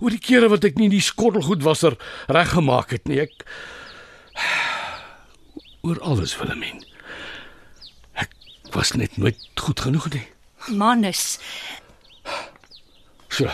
[0.00, 3.20] Oor die kere wat ek nie die skottelgoedwasser reggemaak het nie.
[3.20, 3.46] Ek
[5.86, 6.82] oor alles Willemien.
[8.14, 8.30] Ek
[8.72, 10.26] was net nooit goed genoeg nie.
[10.70, 11.38] Manus,
[13.32, 13.48] So.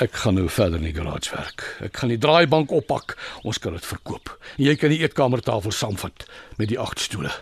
[0.00, 1.64] Ek gaan nou verder in die garage werk.
[1.84, 3.16] Ek gaan die draaibank oppak.
[3.44, 4.30] Ons kan dit verkoop.
[4.56, 6.24] En jy kan die eetkamertafel saamvat
[6.60, 7.32] met die agt stoele.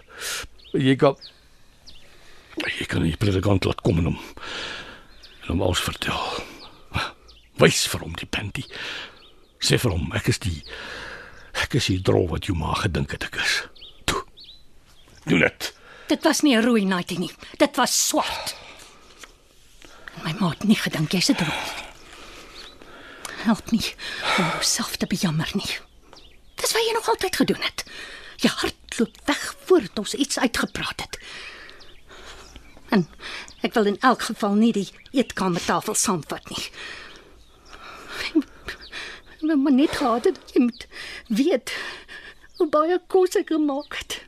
[0.75, 1.19] Jy kan
[2.61, 4.19] jy kan die predikant laat kom en hom
[5.47, 6.19] hom alles vertel.
[7.63, 8.65] Wys vir hom die panty.
[9.63, 10.59] Sê vir hom ek is die
[11.63, 13.61] ek is die drol wat jou ma gedink het ek is.
[14.11, 14.25] Toe.
[15.29, 15.71] Doen dit.
[16.11, 17.31] Dit was nie 'n rooi nightie nie.
[17.59, 18.57] Dit was swart.
[20.25, 21.63] My ma het nie gedink jy's 'n drol.
[23.47, 23.95] Help nie
[24.39, 25.79] om jouself te bejammer nie.
[26.55, 27.85] Dis wat jy nog altyd gedoen het.
[28.37, 31.19] Jy hardloop weg voordat ons iets uitgepraat het.
[32.89, 33.09] En
[33.63, 36.71] ek wil in elk geval nie die eetkamertafel saamvat nie.
[39.41, 40.87] Ek maar net gehad het jy moet
[41.29, 41.73] weet
[42.59, 44.19] hoe baie kos ek gemaak het.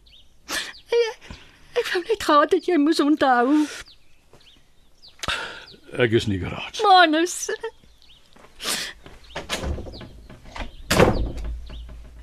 [0.92, 1.32] Ek,
[1.80, 3.66] ek wou net gehad het jy moes onthou.
[5.92, 6.78] Ek is nie geraad.
[6.82, 7.50] Manus.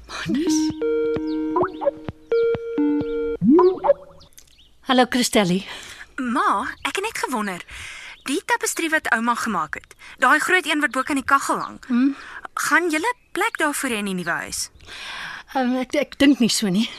[0.10, 0.56] Manus.
[4.90, 5.60] Hallo Christelli.
[6.18, 7.62] Ma, ek het net gewonder.
[8.26, 11.78] Die tapestrie wat ouma gemaak het, daai groot een wat bo kan die kaggel hang.
[11.86, 12.16] Hmm?
[12.54, 14.72] Gaan julle plek daarvoor hê in die nuwe huis?
[15.54, 16.90] Um, ek ek dink nie so nie.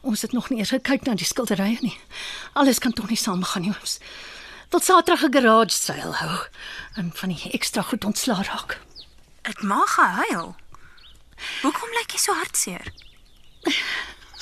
[0.00, 1.94] Ons het nog nie eers gekyk na die skilderye nie.
[2.56, 3.98] Alles kan tog nie saamgaan nie ons.
[4.76, 6.38] Wil Saterdag 'n garage sale hou
[7.00, 8.80] en van die ekstra goed ontslaa raak.
[9.42, 10.56] Dit mag gehuil.
[11.62, 12.84] Hoekom lyk jy so hartseer?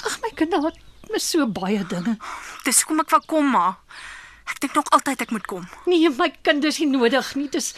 [0.05, 0.75] Ag my kind, daar
[1.15, 2.17] is so baie dinge.
[2.65, 3.79] Dis hoekom ek wou kom, ma.
[4.51, 5.69] Ek dink nog altyd ek moet kom.
[5.87, 7.49] Nee, my kind is nie nodig nie.
[7.49, 7.75] Dis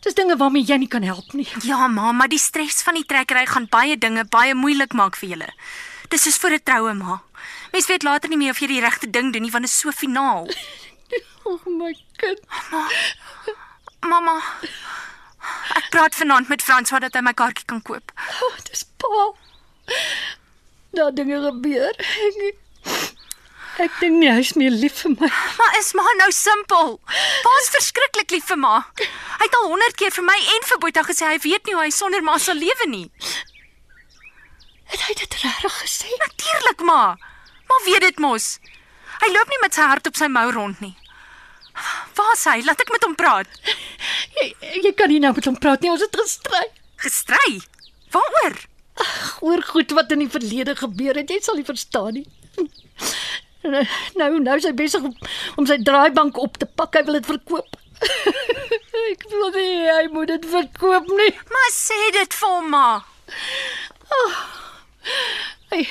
[0.00, 1.48] dis dinge waarmee jy nie kan help nie.
[1.62, 5.28] Ja, ma, maar die stres van die trekkery gaan baie dinge baie moeilik maak vir
[5.28, 5.52] julle.
[6.08, 7.20] Dis soos vir 'n troue, ma.
[7.72, 9.78] Mens weet later nie meer of jy die regte ding doen nie want dit is
[9.78, 10.48] so finaal.
[11.44, 12.40] Oh, my kind.
[14.06, 14.36] Mamma.
[15.76, 18.12] Ek praat vanaand met Frans sodat hy my kaartjie kan koop.
[18.44, 19.24] Oh, dis pa.
[20.96, 21.96] Daar dinge gebeur.
[22.26, 22.38] Ek,
[23.86, 25.30] ek dink nie hy's meer lief vir my.
[25.58, 26.98] Maar is maar nou simpel.
[27.46, 28.74] Pa's verskriklik lief vir ma.
[29.00, 31.86] Hy het al 100 keer vir my en vir Boeta gesê hy weet nie hoe
[31.86, 33.06] hy sonder ma sal lewe nie.
[34.90, 36.10] Het hy dit regtig gesê?
[36.26, 37.02] Natuurlik, ma.
[37.70, 38.56] Ma weet dit mos.
[39.20, 40.94] Hy loop nie met sy hart op sy mou rond nie.
[42.16, 42.58] Waar is hy?
[42.66, 43.60] Laat ek met hom praat.
[44.40, 44.46] Jy,
[44.84, 45.90] jy kan nie nou met hom praat nie.
[45.92, 46.62] Ons het gestry.
[47.02, 47.58] Gestry?
[48.14, 48.56] Waaroor?
[49.46, 51.32] Oor goed wat in die verlede gebeur het.
[51.32, 52.26] Jy sal nie verstaan nie.
[54.16, 55.12] Nou nou is hy besig om,
[55.60, 56.96] om sy draaibank op te pak.
[56.96, 57.76] Hy wil dit verkoop.
[59.12, 61.32] ek wil nie hy moet dit verkoop nie.
[61.52, 62.86] Maar sê dit vir hom, ma.
[65.74, 65.84] Hy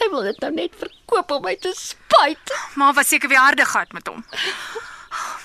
[0.00, 1.70] hy wil dit nou net verkoop om my te
[2.14, 2.54] spyt.
[2.74, 4.24] Ma was seker weer harde gehad met hom.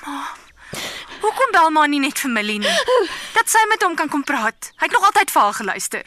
[0.05, 0.27] Ma.
[1.21, 2.75] Hoekom bel ma nie net vir Millie nie?
[3.33, 4.71] Dat sy met hom kan kom praat.
[4.79, 6.03] Hy het nog altyd vir haar geluister.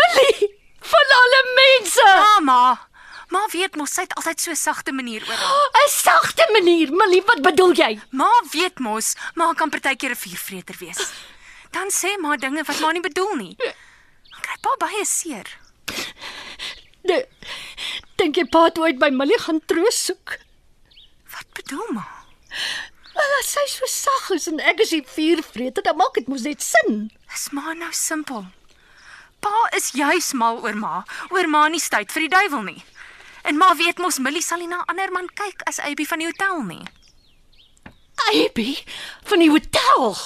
[0.00, 0.48] Millie,
[0.92, 2.06] van alle mense.
[2.06, 2.62] Ja, ma.
[3.30, 5.68] Ma weet mos sy het altyd so 'n sagte manier oor haar.
[5.84, 6.90] 'n Sagte manier.
[6.90, 8.00] Millie, wat bedoel jy?
[8.10, 10.98] Ma weet mos, ma kan partykeer 'n vuurvreter wees.
[11.70, 13.54] Dan sê ma dinge wat ma nie bedoel nie.
[13.56, 15.46] Dan kry pa baie seer.
[17.02, 17.24] Nee.
[18.20, 20.34] Dink jy pa het ooit by Millie gaan troos soek?
[21.32, 22.04] Wat bedoel ma?
[23.14, 26.44] Wel, as sy so sag is en ek is die vuurvreter, dan maak dit mos
[26.44, 27.06] net sin.
[27.32, 28.44] Is ma nou simpel?
[29.40, 31.00] Pa is juis mal oor ma,
[31.32, 32.84] oor ma nie tyd vir die duiwel nie.
[33.48, 36.20] En ma weet mos Millie sal nie na 'n ander man kyk as Abby van
[36.20, 36.84] die hotel nie.
[38.28, 38.76] Abby
[39.32, 40.16] van die hotel.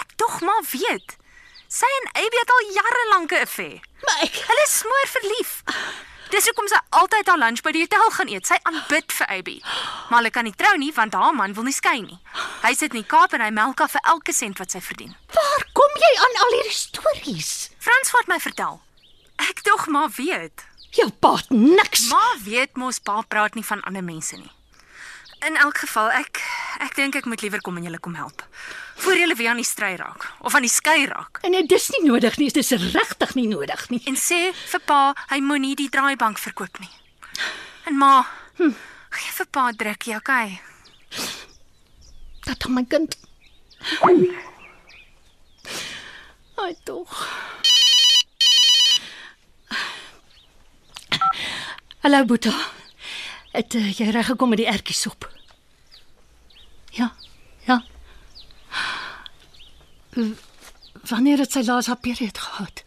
[0.00, 1.20] Ek tog maar weet.
[1.68, 3.80] Sy en Abby het al jare lank 'n affair.
[4.04, 5.64] Maar ek Hulle is smoor verlief.
[6.30, 8.48] Dis hoekom sy altyd haar lunch by die hotel gaan eet.
[8.48, 9.56] Sy aanbid vir Abby.
[10.10, 12.18] Maar hulle kan nie trou nie want haar man wil nie skei nie.
[12.64, 15.14] Hy sit in die Kaap en hy melk haar vir elke sent wat sy verdien.
[15.36, 17.52] waar kom jy aan al hierdie stories?
[17.78, 18.80] Frans het my vertel.
[19.36, 20.64] Ek tog maar weet.
[20.96, 22.08] Jou pa het niks.
[22.10, 24.50] Ma weet mos pa praat nie van ander mense nie.
[25.44, 26.40] In elk geval ek
[26.80, 28.42] ek dink ek moet liewer kom en julle kom help.
[28.96, 31.38] Voor julle weer aan die stry raak of aan die skei raak.
[31.44, 34.00] En dit is nie nodig nie, dit is regtig nie nodig nie.
[34.08, 36.90] En sê vir pa hy moenie die draaibank verkoop nie.
[37.86, 38.24] En ma,
[38.56, 38.72] hm,
[39.10, 40.60] gee vir pa 'n drukkie, okay?
[42.46, 43.18] Dat dan my kind.
[46.56, 47.28] Ai tog.
[52.00, 52.75] Hallo Boeta.
[53.56, 55.26] Het uh, jy reg gekom met die ertjiesop?
[56.96, 57.12] Ja.
[57.66, 57.78] Ja.
[60.16, 60.36] W-
[61.06, 62.82] Wanneer het sy laas haar period gehad?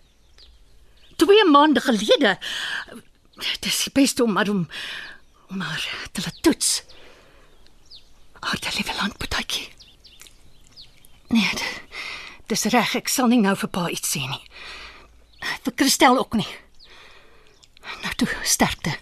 [1.21, 2.35] 2 maande gelede.
[3.39, 4.67] Dit is die beste om maar om
[5.61, 6.83] haar te laat toets.
[8.39, 9.67] Harde liewe landpartytjie.
[11.29, 11.81] Nee, d-
[12.51, 14.43] dis reg, ek sal nie nou vir pa iets sê nie.
[15.63, 16.47] Vir Christel ook nie.
[18.03, 18.97] Nou toe, sterkte.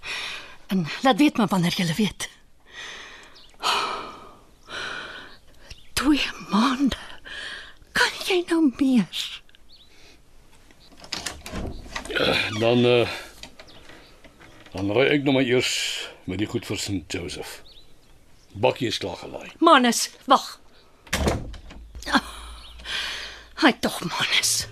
[0.68, 2.30] En laat weet maar wanneer jy weet.
[3.60, 4.08] 2
[5.94, 6.98] 2 maande.
[7.92, 9.42] Kan jy nou meer?
[12.60, 13.08] Dan uh
[14.78, 15.72] dan ry ek nog maar eers
[16.30, 17.10] met die goed vir St.
[17.10, 17.64] Joseph.
[18.54, 19.50] Bakkie is klaar gelaai.
[19.58, 20.60] Manus, wag.
[22.14, 22.28] Oh,
[23.64, 24.68] hy tog Manus.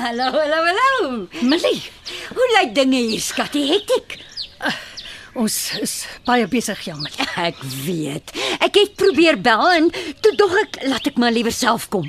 [0.00, 1.28] Hallo, hallo, hallo.
[1.42, 1.82] Millie,
[2.32, 3.66] Hoe lyk dinge hier, skatie?
[3.68, 4.14] Hektiek.
[5.36, 5.94] ons is
[6.24, 7.26] baie besig, ja, Millie.
[7.36, 8.32] Ek weet.
[8.64, 9.90] Ek het probeer bel en
[10.24, 12.08] toe dog ek laat ek maar liewer self kom.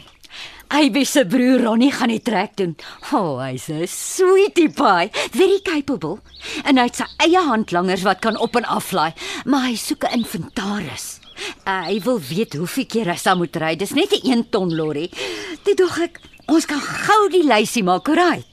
[0.71, 2.77] Ivy se broer Ronnie gaan die trek doen.
[3.11, 6.21] O, oh, hy's 'n sweetie pie, very capable.
[6.63, 9.11] En hy het sy eie handlangers wat kan op en aflaai,
[9.43, 11.19] maar hy soek 'n inventaris.
[11.67, 13.75] Uh, hy wil weet hoeveel keer hy sal moet ry.
[13.75, 15.09] Dis net 'n 1 ton lorry.
[15.63, 16.21] Toe dog ek,
[16.51, 18.45] ons kan gou die lysie maak, alright?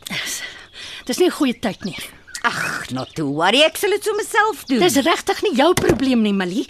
[1.06, 1.96] Dis nie 'n goeie tyd nie.
[2.44, 4.80] Ag, not to worry, ek sal dit so myself doen.
[4.80, 6.68] Dis regtig nie jou probleem nie, Millie.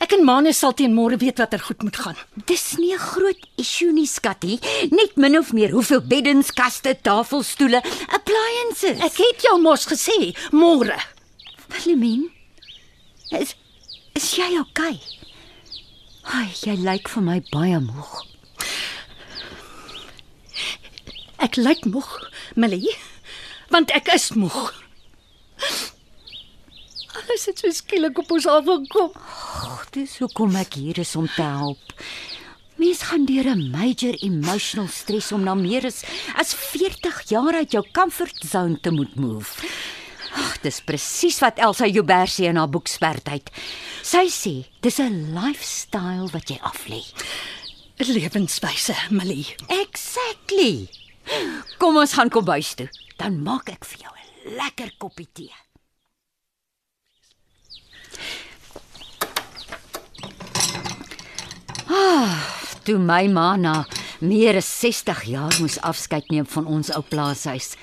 [0.00, 2.16] Ek en Manus sal teen môre weet wat er goed moet gaan.
[2.46, 4.58] Dis nie 'n groot issue nie, skattie.
[4.90, 8.98] Net min of meer hoeveel beddens, kaste, tafelstoele, appliances.
[9.00, 10.98] Ek het jou mos gesê, môre.
[11.68, 12.28] Wilhelmine,
[13.30, 13.54] is
[14.14, 15.00] is jy okay?
[16.24, 18.33] Ai, jy lyk vir my baie moeg.
[21.44, 22.08] Ek lyk moeg,
[22.56, 22.94] Millie,
[23.68, 24.70] want ek is moeg.
[27.20, 29.10] Alles het so skielik op ons afgekom.
[29.60, 31.92] Ag, dis hoekom ek hier is om te help.
[32.80, 36.02] Mens gaan deur 'n major emotional stress om na meer as
[36.34, 39.68] as 40 jaar uit jou comfort zone te moet move.
[40.34, 43.50] Ag, dis presies wat Elsa Joubert sê in haar boek Spertyd.
[44.02, 47.04] Sy sê, dis 'n lifestyle wat jy aflê.
[48.00, 49.54] 'n Lewenswyse, Millie.
[49.68, 51.03] Exactly.
[51.80, 52.88] Kom ons gaan kombuis toe.
[53.16, 55.54] Dan maak ek vir jou 'n lekker koppie tee.
[61.90, 62.40] Ah,
[62.84, 63.84] toe my ma na
[64.20, 67.74] meer as 60 jaar moes afskeid neem van ons ou plaashuis.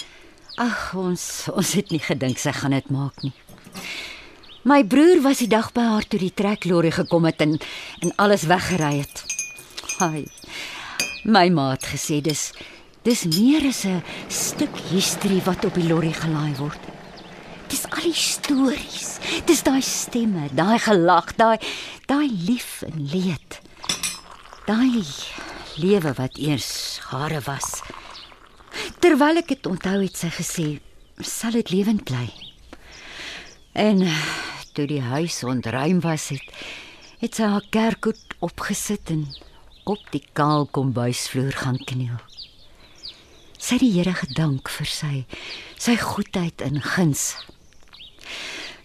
[0.57, 3.33] Ag, ons ons het nie gedink sy gaan dit maak nie.
[4.63, 7.57] My broer was die dag by haar toe die treklorry gekom het en
[8.01, 9.23] en alles weggery het.
[9.99, 10.25] Ai.
[11.25, 12.51] My ma het gesê dis
[13.03, 16.81] dis meer as 'n stuk history wat op die lorry gelaai word.
[17.67, 19.19] Dis al die stories.
[19.45, 21.57] Dis daai stemme, daai gelag, daai
[22.05, 23.61] daai lief en leed.
[24.67, 25.03] Daai
[25.77, 27.81] lewe wat eers hare was.
[28.99, 30.67] Terwyl ek dit onthou het sy gesê,
[31.19, 32.27] sal dit lewend bly.
[33.73, 34.03] En
[34.73, 36.43] toe die huis ontruim was het,
[37.19, 39.25] het sy haar kerkhoed opgesit en
[39.83, 42.19] op die kaal kombuisvloer gaan kniel.
[43.61, 45.15] Sy die Here gedank vir sy
[45.77, 47.35] sy goedheid en guns.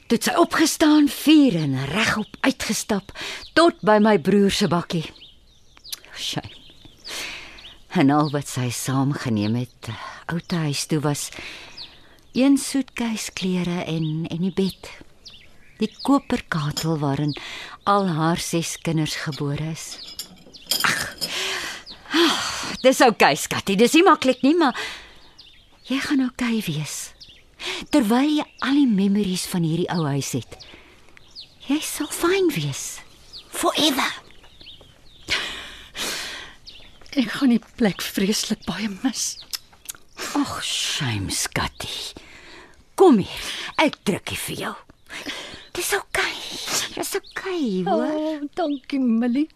[0.07, 3.15] Toe sy opgestaan, vier en regop uitgestap
[3.57, 5.07] tot by my broer se bakkie.
[6.13, 6.53] Shame.
[7.97, 9.89] En al wat sy saamgeneem het,
[10.29, 11.31] oute huis toe was
[12.37, 14.91] een soetkies klere en en die bed.
[15.81, 17.33] Die koperkatel waarin
[17.89, 19.87] al haar ses kinders gebore is.
[20.85, 21.17] Ag,
[22.85, 23.77] dis oukei, okay, skattie.
[23.79, 24.77] Dis nie maklik nie, maar
[25.89, 26.97] jy gaan oukei okay wees.
[27.93, 30.59] Terwyl jy al die memories van hierdie ou huis het.
[31.67, 32.85] Jy sal fyn wees.
[33.57, 34.13] Forever.
[37.21, 39.37] Ek gaan die plek vreeslik baie mis.
[40.37, 42.15] Ag, shame, skattie.
[42.97, 43.53] Kom hier.
[43.81, 44.75] Ek drukkie vir jou.
[45.77, 46.25] Dis oukei.
[46.25, 46.93] Okay.
[46.97, 48.13] Dis oukei, okay, hoor.
[48.17, 49.49] Oh, dankie, Millie.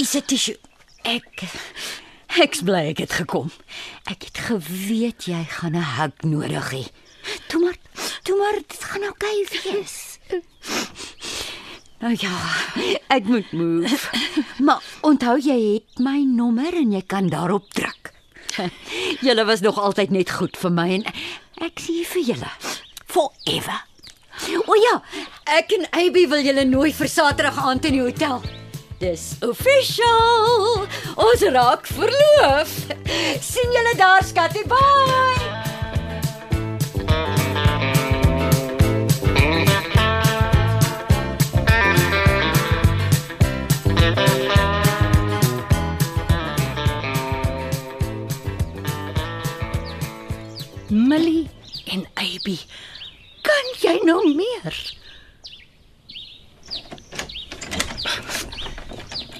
[0.00, 0.71] Is dit tissue?
[1.02, 1.42] Ek
[2.42, 3.50] ek's bly ek het gekom.
[4.10, 6.84] Ek het geweet jy gaan 'n hug nodig hê.
[7.48, 7.76] Toe maar,
[8.22, 10.18] toe maar, dit gaan oukei okay wees.
[12.02, 12.34] Nou ja,
[13.06, 14.10] ek moet move.
[14.58, 18.10] Maar onthou jy het my nommer en jy kan daarop druk.
[19.26, 21.06] Julle was nog altyd net goed vir my en
[21.62, 22.50] ek sien hier vir julle.
[23.06, 23.86] Forever.
[24.66, 24.96] O ja,
[25.58, 28.61] ek en Abby wil julle nooi vir Saterdag aand in die hotel.
[29.02, 30.86] Dis official.
[31.16, 32.70] Ons raak verloof.
[33.50, 34.62] sien julle daar, skatie.
[34.70, 35.50] Bye.
[50.88, 51.50] Millie
[51.84, 52.58] en Abby.
[53.42, 54.82] Kan jy nou meer?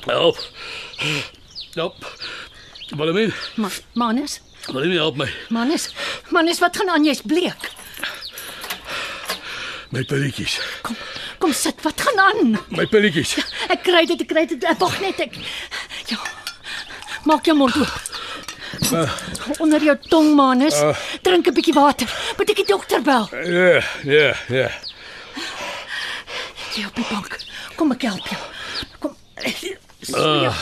[0.07, 0.39] Help.
[1.75, 1.95] Help.
[2.97, 5.29] Willemien, Ma Manus, Willemien help my.
[5.49, 5.95] Manus,
[6.31, 7.05] Manus, wat gaan aan?
[7.05, 7.71] Jy's bleek.
[9.93, 10.59] My pilletjies.
[10.83, 10.97] Kom,
[11.39, 11.81] kom sit.
[11.83, 12.59] Wat gaan aan?
[12.69, 13.37] My pilletjies.
[13.73, 14.65] Ek kry dit, ek kry dit.
[14.65, 15.37] Ek Wag net ek.
[16.11, 16.19] Ja.
[17.29, 18.11] Maak jou mond oop.
[19.63, 20.77] Onder jou tong, Manus.
[21.23, 22.09] Drink 'n bietjie water.
[22.37, 23.29] Moet ek die dokter bel?
[23.33, 24.69] Ja, ja, ja.
[26.75, 27.39] Jy op die bank.
[27.77, 28.41] Kom ek help jou.
[28.99, 29.17] Kom.
[30.03, 30.55] So ja.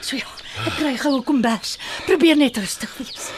[0.00, 0.26] So ja.
[0.66, 1.78] Ek kry gou 'n kombers.
[2.06, 3.30] Probeer net rustig wees.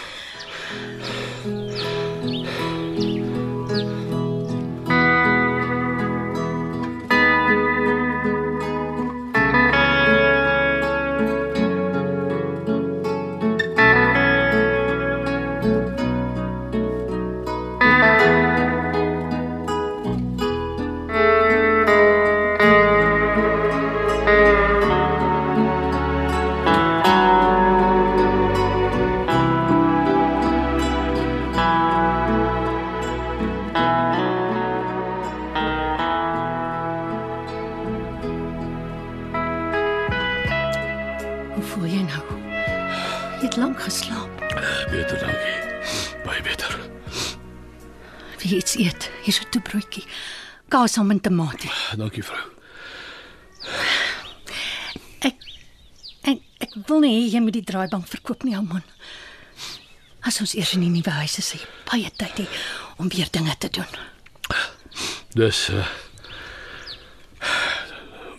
[50.80, 51.70] Kaas saam met tamatie.
[52.00, 52.40] Dankie vrou.
[55.28, 55.36] Ek
[56.24, 58.86] ek ek wil nie jy moet die draaibank verkoop nie, ou man.
[60.24, 62.48] As ons eers in die nuwe huis is, jy baie tyd hê
[62.96, 64.00] om weer dinge te doen.
[65.36, 65.84] Dis uh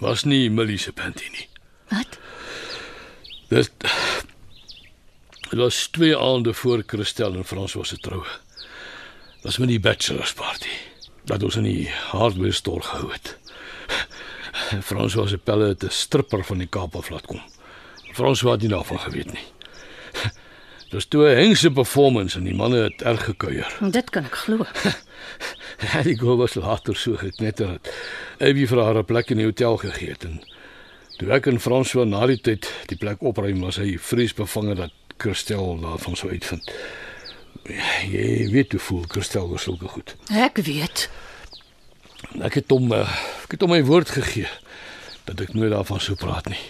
[0.02, 1.46] was nie Millie se panty nie.
[1.94, 2.18] Wat?
[3.54, 3.86] Dit
[5.52, 8.40] Dit was twee aande voor Christel en François se troue.
[9.44, 10.90] Was met die bachelors party.
[11.32, 13.38] Dat ons in die hardware store gehou het.
[14.90, 17.40] François se pelle het 'n stripper van die Kaap af laat kom.
[18.12, 19.46] François het nie daarvan geweet nie.
[20.92, 23.78] Dis toe 'n hengse performance en die manne het erg gekuier.
[23.92, 24.66] Dit kan ek glo.
[26.04, 27.94] Die girl was later so geknetter het.
[28.40, 30.44] Abby vir haar 'n plek in die hotel gegee het en
[31.18, 35.80] toe ek en François na die tyd die plek opruim was hy vreesbevange dat Christel
[35.80, 36.72] daarvan sou uitvind.
[37.70, 40.16] Jy weet hoe voel Christel oor sulke goed.
[40.34, 41.10] Ek weet.
[42.42, 44.50] Ek het hom eh, ek het hom my woord gegee
[45.28, 46.62] dat ek nooit daarvan sou praat nie.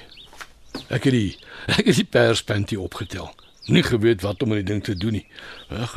[0.92, 1.38] Ek het die
[1.80, 3.32] ek het die perspanty opgetel.
[3.72, 5.28] Nie geweet wat om met die ding te doen nie.
[5.70, 5.96] Ag,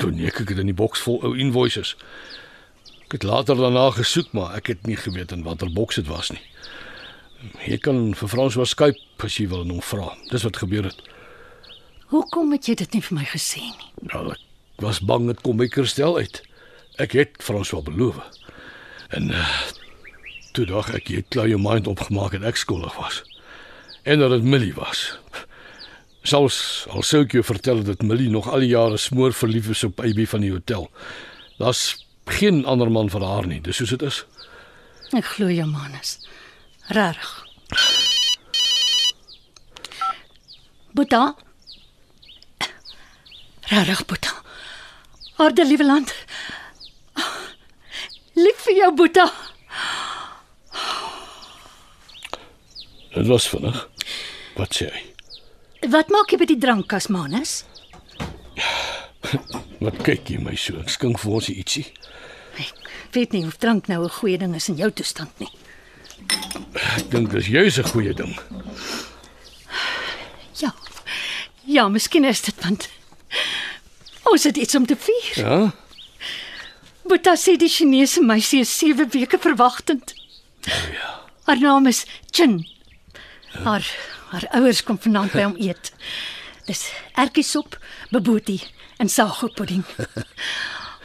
[0.00, 1.94] toe neek ek dit in die boks vol ou invoices.
[3.06, 6.32] Ek het later daarna gesoek, maar ek het nie geweet in watter boks dit was
[6.34, 6.42] nie.
[7.66, 10.08] Jy kan vir François Skype as jy wil en hom vra.
[10.32, 11.02] Dis wat gebeur het.
[12.06, 13.88] Hoekom het jy dit nie vir my gesê nie?
[14.12, 16.38] Nou, ek was bang dit kom by Christel uit.
[17.02, 18.20] Ek het François beloof.
[19.16, 19.46] En uh,
[20.54, 23.22] toe dag ek jy klaar jou mind opgemaak en ek skuldig was.
[24.06, 25.08] En dat dit Millie was.
[26.26, 29.82] Selfs al sou ek jou vertel dat Millie nog al die jare smoor verlief is
[29.86, 30.86] op Abby van die hotel.
[31.58, 32.06] Daar's
[32.38, 33.60] geen ander man vir haar nie.
[33.62, 34.22] Dis soos dit is.
[35.14, 36.18] Ek glo jou, Manus.
[36.90, 37.34] Regtig.
[40.94, 41.34] Boeta.
[43.66, 44.32] Regtig, Boeta.
[45.36, 46.14] Harde liewe land.
[48.32, 49.26] Lief vir jou, Boeta.
[53.14, 53.88] Dit was vinnig.
[54.56, 55.02] Wat sê hy?
[55.92, 57.58] Wat maak jy by die drankkas, Manus?
[59.84, 60.78] Wat kyk jy my so?
[60.80, 61.86] Ek skink vir ons ietsie.
[62.60, 65.50] Ek weet nie of drank nou 'n goeie ding is in jou toestand nie.
[66.96, 68.36] Ek dink dis juis 'n goeie ding.
[70.60, 70.72] Ja.
[71.64, 72.88] Ja, miskien is dit want
[74.30, 75.32] ons het iets om te vier.
[75.34, 75.58] Ja?
[77.06, 80.14] Boeta sê die Chinese meisie is 7 weke verwagtend.
[80.66, 81.12] Oh ja.
[81.46, 82.66] Haar naam is Chin.
[83.62, 83.86] Haar
[84.30, 85.92] haar ouers kom vanaand by hom eet.
[86.66, 87.78] Dis ertjiesop,
[88.10, 88.60] bobotie
[88.98, 89.84] en sagopudding.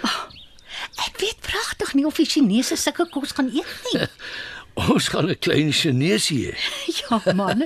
[0.02, 0.18] Oh,
[1.06, 4.08] ek weet pragtig nie of die Chinese sulke kos gaan eet nie.
[4.90, 6.58] Ons gaan 'n klein Chineesie hê.
[6.88, 7.62] Ja, man.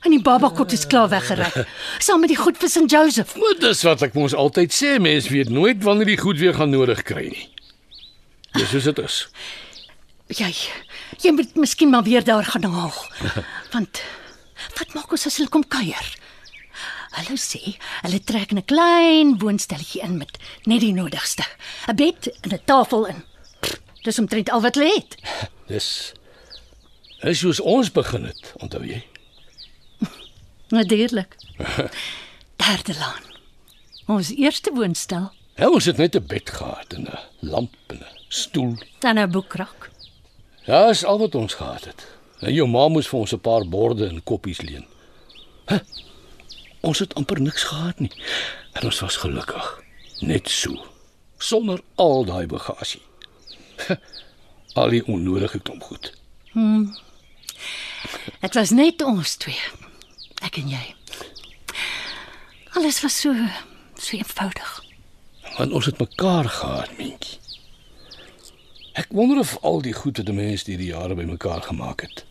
[0.00, 1.64] En die babakot is klaar weggery.
[2.04, 2.88] Saam met die goed vir St.
[2.90, 3.34] Joseph.
[3.36, 6.72] Maar dis wat ek mos altyd sê, mens weet nooit wanneer jy goed weer gaan
[6.72, 7.46] nodig kry nie.
[8.56, 9.18] Dis soos dit is.
[10.40, 10.46] Jy
[11.20, 12.94] jy moet miskien maar weer daar gaan haal.
[13.74, 14.00] Want
[14.78, 16.06] wat maak ons as hulle kom kuier?
[17.16, 17.74] Hulle sê
[18.04, 20.38] hulle trek 'n klein woonstelletjie in met
[20.70, 21.42] net die nodigste.
[21.90, 23.24] 'n Bed en 'n tafel in.
[24.06, 25.18] Dis omtrent al wat hulle het.
[25.66, 26.14] Dis
[27.20, 29.02] Dis soos ons begin het, onthou jy?
[30.70, 31.36] Natuurlik.
[32.62, 33.22] Derde laan.
[34.06, 38.06] Ons eerste woonstel, Ja, ons het net 'n bed gehad en 'n lamp en 'n
[38.28, 38.74] stoel.
[38.98, 39.90] dan 'n boekrak.
[40.64, 42.06] Ja, is al wat ons gehad het.
[42.40, 44.86] En jou ma moes vir ons 'n paar borde en koppies leen.
[45.66, 45.78] Huh?
[46.80, 48.12] Ons het amper niks gehad nie.
[48.72, 49.82] En ons was gelukkig.
[50.20, 50.86] Net so.
[51.38, 53.02] Sonder al daai bagasie.
[54.74, 56.12] al die onnodige klomp goed.
[58.40, 59.60] Dit was net ons twee.
[60.40, 60.94] Ek en jy.
[62.76, 63.34] Alles was so
[64.00, 64.84] so eenvoudig.
[65.58, 67.38] Want ons het mekaar gehad, Mientjie.
[68.98, 72.24] Ek wonder of al die goed wat 'n mens deur die jare bymekaar gemaak het,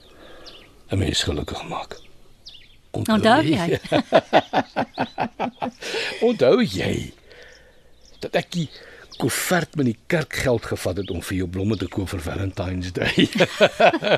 [0.90, 2.00] 'n mens gelukkig maak.
[2.92, 3.80] Onthou jy?
[6.28, 7.14] Onthou jy
[8.20, 8.70] dat ek die
[9.20, 13.28] koevert met die kerkgeld gevat het om vir jou blomme te koop vir Valentine's Day?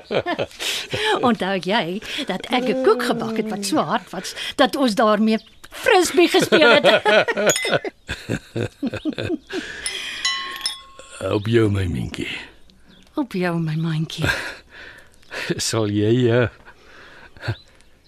[1.30, 5.42] Onthou jy dat ek 'n koek gebak het wat so hard was dat ons daarmee
[5.72, 6.88] frisbee gespeel het?
[11.38, 12.50] Op jou my Mientjie.
[13.14, 14.30] Op jou my mandjie.
[15.70, 16.48] Sal jy uh,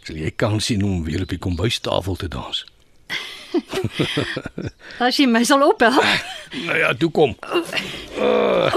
[0.04, 2.64] sal jy kan sien om weer op die kombuistafel te dans?
[5.04, 6.04] As jy my sal ophelp.
[6.54, 7.32] Nou ja, toe kom.
[8.22, 8.70] Uh,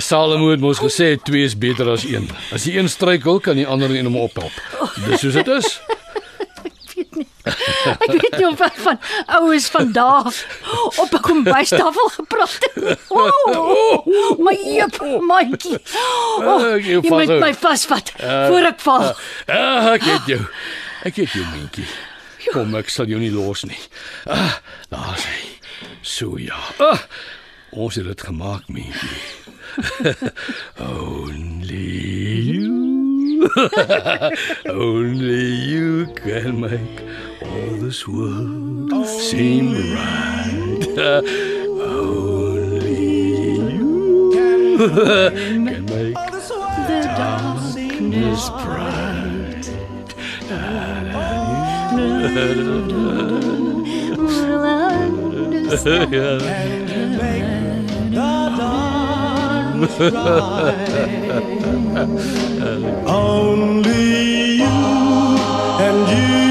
[0.06, 2.28] Salomo het mos gesê twee is beter as een.
[2.54, 4.54] As die een struikel, kan die ander een hom ophelp.
[5.08, 5.80] Dis soos dit is.
[8.04, 8.98] Ek weet nie of ek van
[9.38, 10.32] oues vandag
[10.98, 12.98] op 'n kombuistafel gepraat het.
[13.08, 14.06] Wow,
[14.38, 15.78] my jep, mandjie.
[16.42, 19.14] Oh, jou jy moet my vasvat voor ek val.
[19.46, 20.42] Ah, ek het jou.
[21.06, 21.86] Ek het jou, Mientjie.
[22.50, 23.78] Kom, ek sal jou nie los nie.
[24.26, 24.58] Ah,
[24.90, 25.42] daar's hy.
[26.02, 26.58] So ja.
[26.82, 26.98] Ah,
[27.70, 29.22] ons het dit gemaak, Mientjie.
[30.80, 31.90] Only
[32.50, 33.46] you.
[34.66, 37.02] Only you can make
[37.42, 40.86] all this world seem right.
[41.78, 44.30] Only you
[44.84, 49.70] can make the darkness bright.
[63.06, 64.64] Only you
[65.78, 66.45] and you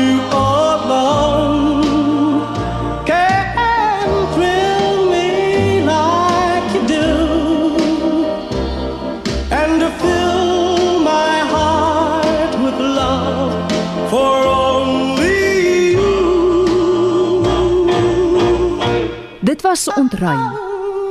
[19.76, 20.54] was ontruim.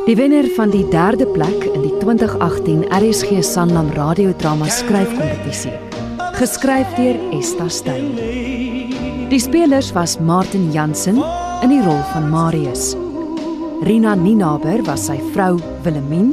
[0.07, 5.73] Die wenner van die derde plek in die 2018 RSG Sanlam radiodrama skryfkompetisie.
[6.39, 8.15] Geskryf deur Esta Steyn.
[9.29, 11.21] Die spelers was Martin Jansen
[11.61, 12.95] in die rol van Marius.
[13.85, 16.33] Rina Ninaber was sy vrou Willemien.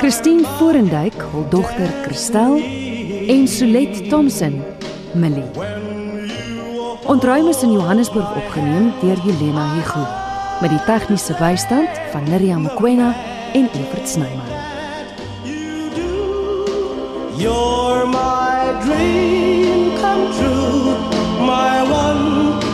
[0.00, 2.58] Christine Forendyk, hul dogter Christel
[3.30, 4.58] en Solet Thomson,
[5.14, 5.46] Millie.
[7.06, 10.21] Ontruim is in Johannesburg opgeneem deur Helena Hugo
[10.62, 13.14] met die tegniese bystand van Miriam Mkwena
[13.52, 14.50] en Evert Snyman.
[17.36, 20.94] You're my dream come true,
[21.46, 22.71] my one